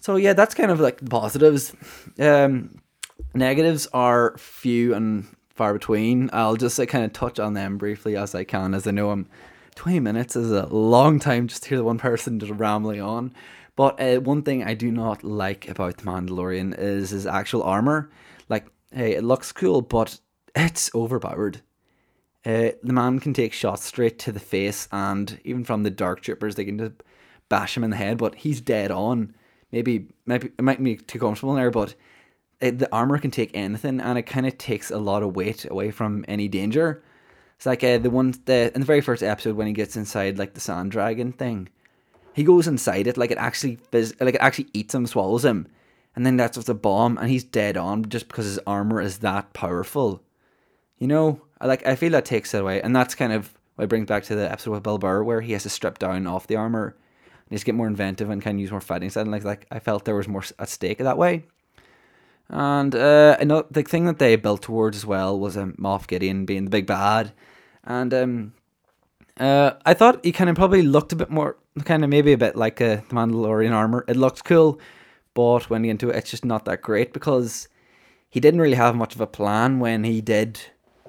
So 0.03 0.17
yeah, 0.17 0.33
that's 0.33 0.57
kind 0.57 0.73
of 0.73 0.81
like 0.81 0.99
the 0.99 1.09
positives. 1.09 1.73
Um, 2.19 2.83
negatives 3.35 3.87
are 3.93 4.37
few 4.37 4.95
and 4.95 5.29
far 5.55 5.73
between. 5.73 6.29
I'll 6.33 6.57
just 6.57 6.77
like, 6.77 6.89
kind 6.89 7.05
of 7.05 7.13
touch 7.13 7.39
on 7.39 7.55
them 7.55 7.79
briefly 7.79 8.17
as 8.17 8.35
I 8.35 8.43
can, 8.43 8.75
as 8.75 8.85
I 8.85 8.91
know 8.91 9.11
I'm 9.11 9.29
20 9.77 10.01
minutes 10.01 10.35
is 10.35 10.51
a 10.51 10.67
long 10.67 11.21
time 11.21 11.47
just 11.47 11.63
to 11.63 11.69
hear 11.69 11.79
the 11.79 11.85
one 11.85 11.99
person 11.99 12.41
just 12.41 12.51
rambling 12.51 13.01
on. 13.01 13.33
But 13.77 14.01
uh, 14.01 14.21
one 14.21 14.43
thing 14.43 14.65
I 14.65 14.75
do 14.75 14.91
not 14.91 15.23
like 15.23 15.69
about 15.69 15.99
the 15.99 16.03
Mandalorian 16.03 16.77
is 16.77 17.11
his 17.11 17.25
actual 17.25 17.63
armor. 17.63 18.11
Like, 18.49 18.67
hey, 18.93 19.15
it 19.15 19.23
looks 19.23 19.53
cool, 19.53 19.83
but 19.83 20.19
it's 20.57 20.93
overpowered. 20.97 21.63
Uh, 22.45 22.71
the 22.83 22.93
man 22.93 23.21
can 23.21 23.35
take 23.35 23.53
shots 23.53 23.85
straight 23.85 24.19
to 24.19 24.33
the 24.33 24.41
face, 24.41 24.89
and 24.91 25.39
even 25.45 25.63
from 25.63 25.85
the 25.85 25.91
dark 25.91 26.23
troopers, 26.23 26.57
they 26.57 26.65
can 26.65 26.79
just 26.79 26.95
bash 27.49 27.77
him 27.77 27.85
in 27.85 27.91
the 27.91 27.97
head. 27.97 28.19
But 28.19 28.35
he's 28.35 28.61
dead 28.61 28.91
on 28.91 29.37
maybe 29.73 30.09
maybe 30.27 30.51
it 30.57 30.63
might 30.63 30.83
be 30.83 30.97
too 30.97 31.19
comfortable 31.19 31.55
there, 31.55 31.71
but 31.71 31.95
it, 32.61 32.79
the 32.79 32.93
armor 32.93 33.19
can 33.19 33.31
take 33.31 33.51
anything, 33.55 34.01
and 34.01 34.19
it 34.19 34.23
kind 34.23 34.47
of 34.47 34.57
takes 34.59 34.91
a 34.91 34.99
lot 34.99 35.23
of 35.23 35.35
weight 35.35 35.69
away 35.69 35.91
from 35.91 36.25
any 36.29 36.47
danger. 36.47 37.03
It's 37.57 37.67
like 37.67 37.83
uh, 37.83 37.99
the 37.99 38.11
one 38.11 38.35
the 38.45 38.71
in 38.75 38.81
the 38.81 38.87
very 38.87 39.01
first 39.01 39.23
episode 39.23 39.57
when 39.57 39.67
he 39.67 39.73
gets 39.73 39.97
inside 39.97 40.39
like 40.39 40.55
the 40.55 40.61
sand 40.61 40.93
dragon 40.93 41.33
thing, 41.33 41.69
he 42.35 42.45
goes 42.45 42.69
inside 42.69 43.07
it 43.07 43.17
like 43.17 43.31
it 43.31 43.39
actually 43.39 43.79
like 43.93 44.35
it 44.35 44.41
actually 44.41 44.69
eats 44.73 44.95
him, 44.95 45.07
swallows 45.07 45.45
him, 45.45 45.67
and 46.15 46.25
then 46.27 46.37
that's 46.37 46.57
with 46.57 46.69
a 46.69 46.75
bomb, 46.75 47.19
and 47.19 47.31
he's 47.31 47.45
dead 47.45 47.77
on 47.77 48.09
just 48.09 48.29
because 48.29 48.45
his 48.45 48.61
armor 48.67 49.01
is 49.01 49.19
that 49.19 49.53
powerful. 49.53 50.23
You 50.99 51.09
know, 51.09 51.41
I 51.61 51.67
like 51.67 51.87
I 51.87 51.97
feel 51.97 52.13
that 52.13 52.25
takes 52.25 52.55
it 52.55 52.61
away, 52.61 52.81
and 52.83 52.95
that's 52.95 53.15
kind 53.15 53.33
of 53.33 53.53
what 53.77 53.89
brings 53.89 54.07
back 54.07 54.25
to 54.25 54.35
the 54.35 54.51
episode 54.51 54.73
with 54.73 54.83
Bill 54.83 54.99
Burr 54.99 55.25
where 55.25 55.41
he 55.41 55.53
has 55.53 55.63
to 55.63 55.71
strip 55.71 55.99
down 55.99 56.27
off 56.27 56.47
the 56.47 56.57
armor 56.57 56.97
to 57.61 57.65
get 57.65 57.75
more 57.75 57.87
inventive 57.87 58.31
and 58.31 58.43
kind 58.43 58.57
of 58.57 58.61
use 58.61 58.71
more 58.71 58.81
fighting 58.81 59.11
style. 59.11 59.23
And 59.23 59.33
like, 59.33 59.45
like 59.45 59.67
I 59.71 59.79
felt 59.79 60.05
there 60.05 60.15
was 60.15 60.29
more 60.29 60.45
at 60.59 60.69
stake 60.69 60.99
that 60.99 61.19
way. 61.19 61.45
And 62.49 62.95
uh, 62.95 63.37
know 63.45 63.65
the 63.71 63.83
thing 63.83 64.05
that 64.07 64.19
they 64.19 64.37
built 64.37 64.63
towards 64.63 64.99
as 64.99 65.07
well 65.07 65.39
was 65.39 65.57
um, 65.57 65.75
Moff 65.79 66.07
Gideon 66.07 66.45
being 66.45 66.65
the 66.65 66.71
big 66.71 66.87
bad, 66.87 67.33
and 67.85 68.13
um, 68.13 68.53
uh, 69.41 69.73
I 69.87 69.95
thought 69.95 70.23
he 70.23 70.33
kind 70.33 70.51
of 70.51 70.57
probably 70.57 70.83
looked 70.83 71.13
a 71.13 71.17
bit 71.17 71.31
more, 71.31 71.57
kind 71.85 72.05
of 72.05 72.11
maybe 72.11 72.33
a 72.33 72.39
bit 72.39 72.55
like 72.55 72.81
a 72.81 72.95
uh, 72.95 72.97
the 73.09 73.15
Mandalorian 73.15 73.73
armor. 73.73 74.05
It 74.07 74.17
looked 74.17 74.45
cool, 74.45 74.79
but 75.33 75.71
when 75.71 75.83
you 75.85 75.91
into 75.91 76.11
it, 76.11 76.17
it's 76.17 76.31
just 76.31 76.45
not 76.45 76.67
that 76.67 76.83
great 76.83 77.15
because 77.15 77.69
he 78.29 78.39
didn't 78.39 78.61
really 78.61 78.77
have 78.77 78.97
much 78.97 79.15
of 79.15 79.21
a 79.23 79.27
plan 79.27 79.79
when 79.79 80.05
he 80.05 80.21
did 80.21 80.61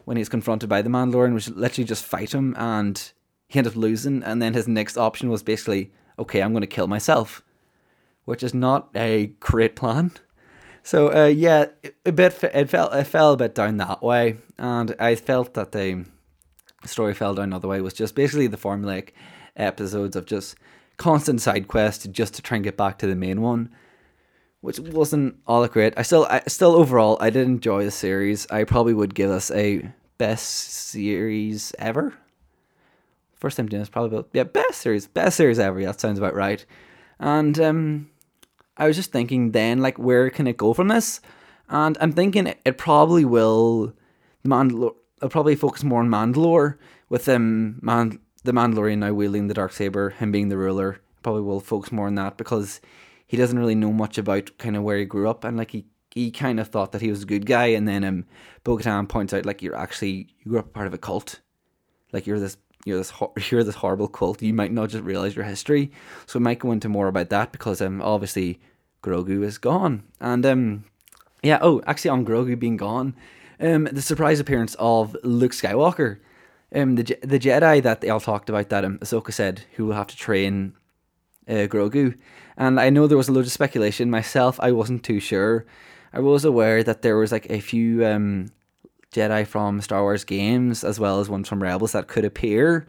when 0.06 0.18
he 0.18 0.22
was 0.22 0.30
confronted 0.30 0.70
by 0.70 0.82
the 0.82 0.90
Mandalorian, 0.90 1.34
which 1.34 1.50
literally 1.50 1.88
just 1.88 2.06
fight 2.06 2.34
him, 2.34 2.56
and 2.58 3.12
he 3.48 3.60
ended 3.60 3.74
up 3.74 3.78
losing. 3.78 4.24
And 4.24 4.42
then 4.42 4.54
his 4.54 4.68
next 4.68 4.98
option 4.98 5.30
was 5.30 5.44
basically 5.44 5.92
okay, 6.18 6.42
I'm 6.42 6.54
going 6.54 6.62
to 6.62 6.68
kill 6.68 6.88
myself, 6.88 7.44
which 8.26 8.44
is 8.44 8.54
not 8.54 8.90
a 8.96 9.28
great 9.40 9.76
plan. 9.76 10.12
So 10.84 11.14
uh, 11.14 11.28
yeah, 11.28 11.68
a 12.06 12.12
bit 12.12 12.44
it 12.44 12.70
fell 12.70 12.92
it 12.92 13.06
fell 13.06 13.34
a 13.34 13.38
bit 13.38 13.56
down 13.56 13.78
that 13.78 14.04
way, 14.04 14.38
and 14.58 14.94
I 15.00 15.16
felt 15.16 15.54
that 15.54 15.72
the 15.72 16.06
story 16.86 17.14
fell 17.14 17.34
down 17.34 17.46
another 17.46 17.70
way 17.70 17.80
was 17.80 17.94
just 17.94 18.16
basically 18.16 18.48
the 18.48 18.58
formulaic 18.58 19.12
episodes 19.56 20.16
of 20.18 20.26
just 20.26 20.56
constant 20.98 21.42
side 21.42 21.68
quests 21.68 22.06
just 22.08 22.34
to 22.34 22.42
try 22.42 22.58
and 22.58 22.64
get 22.64 22.76
back 22.76 22.98
to 22.98 23.08
the 23.08 23.16
main 23.16 23.42
one, 23.42 23.70
which 24.60 24.80
wasn't 24.80 25.38
all 25.48 25.62
that 25.62 25.72
great. 25.72 25.94
I 25.96 26.02
still 26.02 26.28
I 26.30 26.42
still 26.48 26.76
overall 26.76 27.18
I 27.22 27.30
did 27.30 27.48
enjoy 27.48 27.86
the 27.86 27.92
series. 27.92 28.46
I 28.50 28.66
probably 28.66 28.94
would 28.94 29.16
give 29.16 29.30
this 29.30 29.52
a 29.52 29.90
best 30.18 30.70
series 30.70 31.74
ever. 31.80 32.14
First 33.44 33.58
time 33.58 33.68
doing 33.68 33.82
this, 33.82 33.90
probably 33.90 34.16
about, 34.16 34.30
yeah, 34.32 34.46
best 34.46 34.80
series, 34.80 35.06
best 35.06 35.36
series 35.36 35.60
ever. 35.60 35.84
That 35.84 36.00
sounds 36.00 36.18
about 36.18 36.34
right. 36.34 36.66
And 37.20 37.60
um, 37.60 38.10
I 38.78 38.88
was 38.88 38.96
just 38.96 39.12
thinking 39.12 39.52
then, 39.52 39.82
like, 39.82 40.00
where 40.00 40.30
can 40.30 40.48
it 40.48 40.56
go 40.56 40.74
from 40.74 40.88
this? 40.88 41.20
And 41.68 41.98
I'm 42.00 42.14
thinking 42.14 42.48
it, 42.48 42.62
it 42.64 42.78
probably 42.78 43.26
will, 43.26 43.92
Mandalore, 44.46 44.96
it'll 45.18 45.28
probably 45.28 45.58
focus 45.58 45.84
more 45.84 46.00
on 46.00 46.08
Mandalore 46.08 46.78
with 47.10 47.28
um, 47.28 47.80
Man, 47.82 48.18
the 48.46 48.54
Mandalorian 48.54 49.00
now 49.00 49.12
wielding 49.12 49.48
the 49.48 49.54
dark 49.54 49.74
saber, 49.74 50.12
him 50.12 50.32
being 50.32 50.48
the 50.48 50.58
ruler. 50.58 51.02
Probably 51.22 51.42
will 51.42 51.60
focus 51.60 51.92
more 51.92 52.08
on 52.08 52.16
that 52.16 52.38
because 52.38 52.80
he 53.28 53.36
doesn't 53.36 53.60
really 53.60 53.76
know 53.76 53.92
much 53.92 54.18
about 54.18 54.58
kind 54.58 54.78
of 54.78 54.84
where 54.84 55.00
he 55.00 55.04
grew 55.04 55.30
up 55.30 55.44
and 55.44 55.58
like 55.58 55.72
he 55.72 55.86
he 56.12 56.32
kind 56.32 56.62
of 56.62 56.70
thought 56.70 56.94
that 56.94 57.02
he 57.02 57.10
was 57.10 57.24
a 57.24 57.26
good 57.26 57.46
guy, 57.46 57.66
and 57.66 57.90
then 57.90 58.06
um, 58.06 58.26
Bo-Katan 58.64 59.10
points 59.10 59.34
out 59.34 59.46
like 59.46 59.62
you're 59.62 59.76
actually 59.76 60.30
you 60.40 60.52
grew 60.52 60.60
up 60.60 60.72
part 60.72 60.88
of 60.88 60.94
a 60.94 60.98
cult, 60.98 61.42
like 62.14 62.26
you're 62.26 62.40
this 62.40 62.56
you're 62.86 62.98
this 62.98 63.14
you're 63.52 63.64
this 63.64 63.76
horrible 63.76 64.08
cult. 64.08 64.42
You 64.42 64.54
might 64.54 64.72
not 64.72 64.90
just 64.90 65.04
realize 65.04 65.36
your 65.36 65.46
history. 65.46 65.92
So 66.26 66.40
we 66.40 66.44
might 66.44 66.60
go 66.60 66.72
into 66.72 66.90
more 66.90 67.08
about 67.08 67.30
that 67.30 67.52
because 67.52 67.82
um 67.82 68.02
obviously 68.02 68.60
Grogu 69.02 69.44
is 69.44 69.58
gone, 69.58 70.04
and 70.20 70.46
um 70.46 70.84
yeah 71.42 71.60
oh 71.62 71.82
actually 71.86 72.10
on 72.12 72.26
Grogu 72.26 72.58
being 72.58 72.78
gone, 72.78 73.16
um 73.60 73.86
the 73.86 74.02
surprise 74.02 74.40
appearance 74.40 74.76
of 74.80 75.16
Luke 75.24 75.54
Skywalker, 75.54 76.20
um 76.76 76.96
the 76.96 77.04
the 77.22 77.40
Jedi 77.40 77.82
that 77.84 78.02
they 78.02 78.10
all 78.10 78.20
talked 78.20 78.50
about 78.50 78.70
that 78.70 78.86
um 78.86 79.00
Ahsoka 79.00 79.34
said 79.34 79.64
who 79.76 79.86
will 79.86 79.96
have 79.96 80.08
to 80.08 80.18
train 80.18 80.74
uh, 81.48 81.68
Grogu, 81.68 82.18
and 82.58 82.80
I 82.80 82.90
know 82.90 83.08
there 83.08 83.18
was 83.18 83.28
a 83.28 83.34
lot 83.34 83.42
of 83.42 83.52
speculation. 83.52 84.10
Myself, 84.10 84.60
I 84.62 84.72
wasn't 84.72 85.04
too 85.04 85.20
sure. 85.20 85.66
I 86.14 86.20
was 86.20 86.46
aware 86.46 86.84
that 86.84 87.02
there 87.02 87.18
was 87.18 87.32
like 87.32 87.48
a 87.50 87.60
few 87.60 88.06
um 88.06 88.52
Jedi 89.14 89.46
from 89.48 89.80
Star 89.82 90.02
Wars 90.02 90.24
games 90.24 90.84
as 90.84 91.00
well 91.00 91.20
as 91.20 91.30
ones 91.30 91.48
from 91.48 91.64
Rebels 91.64 91.94
that 91.94 92.08
could 92.08 92.26
appear. 92.26 92.86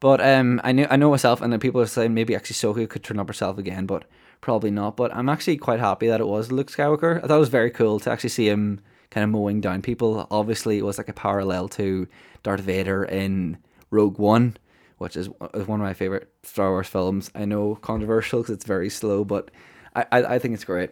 But 0.00 0.20
um, 0.20 0.60
I 0.64 0.72
know 0.72 0.86
I 0.90 0.96
know 0.96 1.10
myself, 1.10 1.40
and 1.40 1.52
then 1.52 1.60
people 1.60 1.80
are 1.80 1.86
saying 1.86 2.12
maybe 2.12 2.34
actually 2.34 2.56
Soka 2.56 2.88
could 2.88 3.04
turn 3.04 3.20
up 3.20 3.28
herself 3.28 3.56
again, 3.56 3.86
but 3.86 4.04
probably 4.40 4.70
not. 4.70 4.96
But 4.96 5.14
I'm 5.14 5.28
actually 5.28 5.56
quite 5.56 5.78
happy 5.80 6.08
that 6.08 6.20
it 6.20 6.26
was 6.26 6.50
Luke 6.50 6.70
Skywalker. 6.70 7.18
I 7.18 7.26
thought 7.26 7.36
it 7.36 7.40
was 7.40 7.48
very 7.48 7.70
cool 7.70 8.00
to 8.00 8.10
actually 8.10 8.30
see 8.30 8.48
him 8.48 8.80
kind 9.10 9.22
of 9.22 9.30
mowing 9.30 9.60
down 9.60 9.80
people. 9.80 10.26
Obviously, 10.30 10.78
it 10.78 10.84
was 10.84 10.98
like 10.98 11.08
a 11.08 11.12
parallel 11.12 11.68
to 11.68 12.08
Darth 12.42 12.60
Vader 12.60 13.04
in 13.04 13.58
Rogue 13.90 14.18
One, 14.18 14.56
which 14.98 15.16
is 15.16 15.28
one 15.28 15.50
of 15.52 15.86
my 15.86 15.94
favorite 15.94 16.28
Star 16.42 16.70
Wars 16.70 16.88
films. 16.88 17.30
I 17.34 17.44
know 17.44 17.76
controversial 17.76 18.40
because 18.40 18.56
it's 18.56 18.64
very 18.64 18.90
slow, 18.90 19.24
but 19.24 19.50
I, 19.94 20.04
I, 20.10 20.24
I 20.34 20.38
think 20.40 20.54
it's 20.54 20.64
great. 20.64 20.90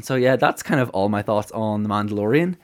So 0.00 0.16
yeah, 0.16 0.34
that's 0.36 0.64
kind 0.64 0.80
of 0.80 0.90
all 0.90 1.08
my 1.08 1.22
thoughts 1.22 1.52
on 1.52 1.84
the 1.84 1.88
Mandalorian. 1.88 2.56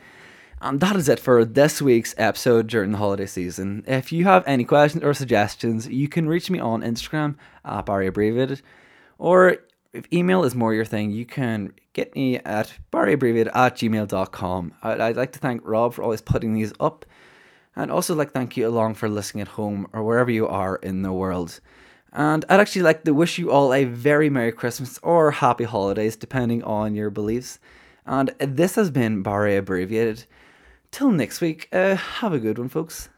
Um, 0.61 0.75
and 0.75 0.81
that 0.81 0.97
is 0.97 1.09
it 1.09 1.21
for 1.21 1.45
this 1.45 1.83
week's 1.83 2.15
episode 2.17 2.67
during 2.67 2.93
the 2.93 2.99
holiday 2.99 3.27
season. 3.27 3.85
If 3.87 4.13
you 4.13 4.25
have 4.25 4.43
any 4.47 4.65
questions 4.65 5.05
or 5.05 5.15
suggestions, 5.15 5.87
you 5.87 6.09
can 6.09 6.29
reach 6.29 6.51
me 6.51 6.59
on 6.59 6.83
Instagram 6.83 7.37
at 7.65 7.87
Barry 7.87 8.07
Abbreviated. 8.07 8.63
Or 9.19 9.59
if 9.93 10.13
email 10.13 10.45
is 10.45 10.55
more 10.55 10.75
your 10.75 10.85
thing, 10.85 11.11
you 11.11 11.27
can 11.27 11.73
get 11.93 12.15
me 12.15 12.39
at 12.39 12.73
barryabbreviated 12.93 13.55
at 13.55 13.77
gmail.com. 13.77 14.75
I'd, 14.83 15.01
I'd 15.01 15.17
like 15.17 15.33
to 15.33 15.39
thank 15.39 15.63
Rob 15.65 15.95
for 15.95 16.03
always 16.03 16.21
putting 16.21 16.53
these 16.53 16.73
up. 16.81 17.05
And 17.75 17.91
also 17.91 18.15
like 18.15 18.33
thank 18.33 18.57
you 18.57 18.67
along 18.67 18.95
for 18.95 19.09
listening 19.09 19.43
at 19.43 19.49
home 19.49 19.87
or 19.93 20.03
wherever 20.03 20.31
you 20.31 20.49
are 20.49 20.77
in 20.77 21.03
the 21.03 21.13
world. 21.13 21.61
And 22.13 22.45
I'd 22.49 22.61
actually 22.61 22.83
like 22.83 23.05
to 23.05 23.13
wish 23.13 23.39
you 23.39 23.51
all 23.51 23.75
a 23.75 23.85
very 23.85 24.31
Merry 24.31 24.53
Christmas 24.53 24.99
or 25.03 25.31
Happy 25.33 25.65
Holidays, 25.65 26.17
depending 26.17 26.63
on 26.63 26.95
your 26.95 27.11
beliefs. 27.11 27.59
And 28.07 28.35
this 28.39 28.77
has 28.77 28.91
been 28.91 29.23
Barry 29.23 29.57
Abbreviated. 29.57 30.25
Till 30.91 31.11
next 31.11 31.41
week, 31.41 31.69
uh, 31.73 31.97
have 31.97 32.33
a 32.33 32.39
good 32.39 32.59
one, 32.59 32.69
folks. 32.69 33.09